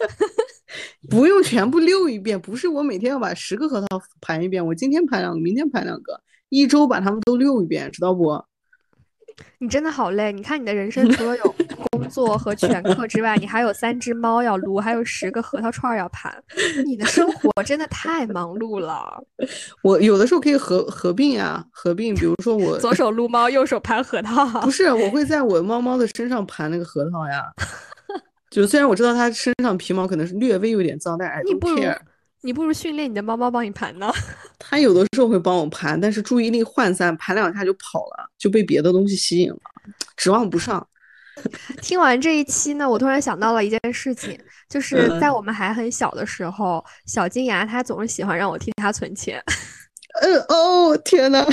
[1.10, 6.20] 不用全部溜一遍，不是我每天要把十个核桃盘一遍，我今天盘两个，明天盘两个。
[6.50, 8.42] 一周把它们都溜一遍，知道不？
[9.60, 10.32] 你真的好累。
[10.32, 11.56] 你看你的人生除了有
[11.92, 16.34] 工作和全课之外，你还有三只猫要撸，还有十个核桃串要盘。
[16.86, 19.24] 你的生活真的太忙碌了。
[19.84, 22.14] 我有的时候可以合合并啊，合并。
[22.16, 24.62] 比如说我左手撸猫，右手盘核桃。
[24.62, 27.44] 不是，我会在我猫猫的身上盘那个核桃呀。
[28.50, 31.82] 就虽然我知道它身上皮毛可能是略微有点脏，但是你不如。
[32.48, 34.10] 你不如训练你的猫猫帮你盘呢。
[34.58, 39.60] 它有的时候会帮我盘，但是注意力涣散，盘两下就跑了，就被别的东西吸引了，
[40.16, 40.88] 指望不上。
[41.84, 44.40] 听完这一期呢，我突然想到了一件事情，
[44.70, 49.44] 就是在我们还很小的时候，小金牙他总是喜欢让我替他存钱。
[50.24, 51.46] 嗯哦，天呐。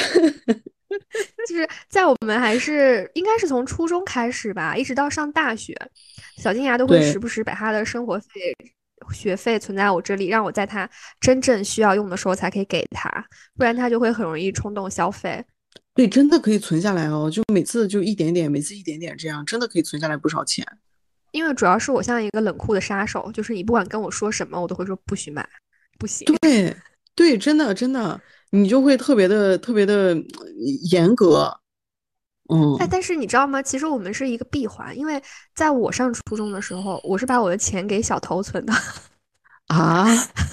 [1.48, 5.76] 就是在我们还是应该是从初中开始吧，一直到上大学，
[6.38, 8.56] 小金牙都会时不时把他的生活费。
[9.12, 10.88] 学费存在我这里，让我在他
[11.20, 13.08] 真正需要用的时候才可以给他，
[13.56, 15.44] 不然他就会很容易冲动消费。
[15.94, 20.66] 对，真的可以存下来哦，就每次就一点点，每次一点点，这样真的可以存下来不少钱。
[21.32, 25.48] 因为主要是我像一个冷酷的杀手，就是你不管跟我说什么，我都会说不许买，
[25.98, 26.26] 不行。
[26.40, 26.76] 对
[27.14, 30.16] 对，真的真的，你就会特别的特别的
[30.90, 31.60] 严格。
[32.52, 33.62] 嗯，哎，但是你知道吗？
[33.62, 35.22] 其实我们是一个闭环，因为
[35.54, 38.72] 在我上初中的时候，我是把我的钱给小偷存的。
[39.68, 40.06] 啊，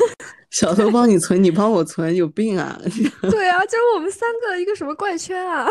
[0.51, 2.79] 小偷帮你存，你帮我存，有病啊！
[3.29, 5.67] 对啊，就是我们三个一个什么怪圈啊！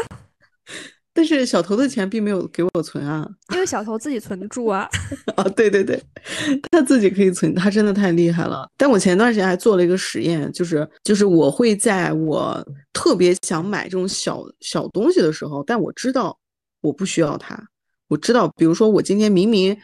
[1.12, 4.88] 但是小头的钱并没有给我存啊，因为小头自己存得住啊。
[5.36, 6.00] 哦，对对对，
[6.70, 8.68] 他自己可以存，他真的太厉害了。
[8.76, 16.38] 但我前段时间还做了一个实验，就是就是我会在我特别想买这种小小东西的时候，但我知道
[16.80, 17.60] 我不需要它。
[18.08, 19.76] 我知道，比如说我今天明明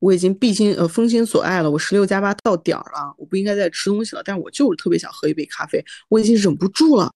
[0.00, 7.10] 我已经毕心呃封心所爱了，我十六加八到点儿了，我不应该再吃东西了，但是我就是特别想喝一杯咖啡，我已经忍不住了。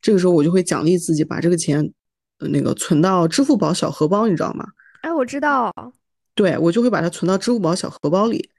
[0.00, 1.92] 这个时候我就会奖励自己，把这个钱。
[2.48, 4.64] 那个存到支付宝小荷包，你知道吗？
[5.02, 5.72] 哎，我知道。
[6.34, 8.50] 对，我就会把它存到支付宝小荷包里。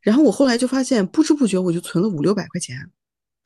[0.00, 2.76] 然后我后来就发现，不知不觉我就存了五六百块钱。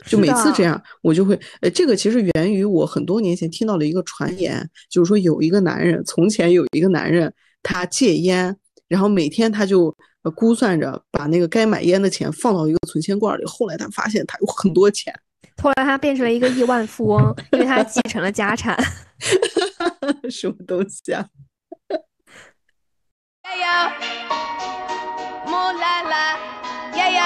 [0.06, 7.32] 就每次这样，我就会，呃，这个其实源于我很多年前听到了一个传言，就是说有一个男人，从前有一个男人，
[7.62, 8.56] 他戒烟，
[8.88, 9.94] 然后每天他就
[10.34, 13.44] 估算着把那个该买烟的钱放到一个存钱罐里。
[13.46, 15.14] 后来他发现他有很多钱。
[15.62, 18.76] 后来他变成了一个亿万富翁，因为他继承了家产。
[20.30, 21.28] 什么东西啊？
[23.42, 23.64] 加油！
[25.46, 26.36] 木啦啦，
[26.92, 27.18] 加油！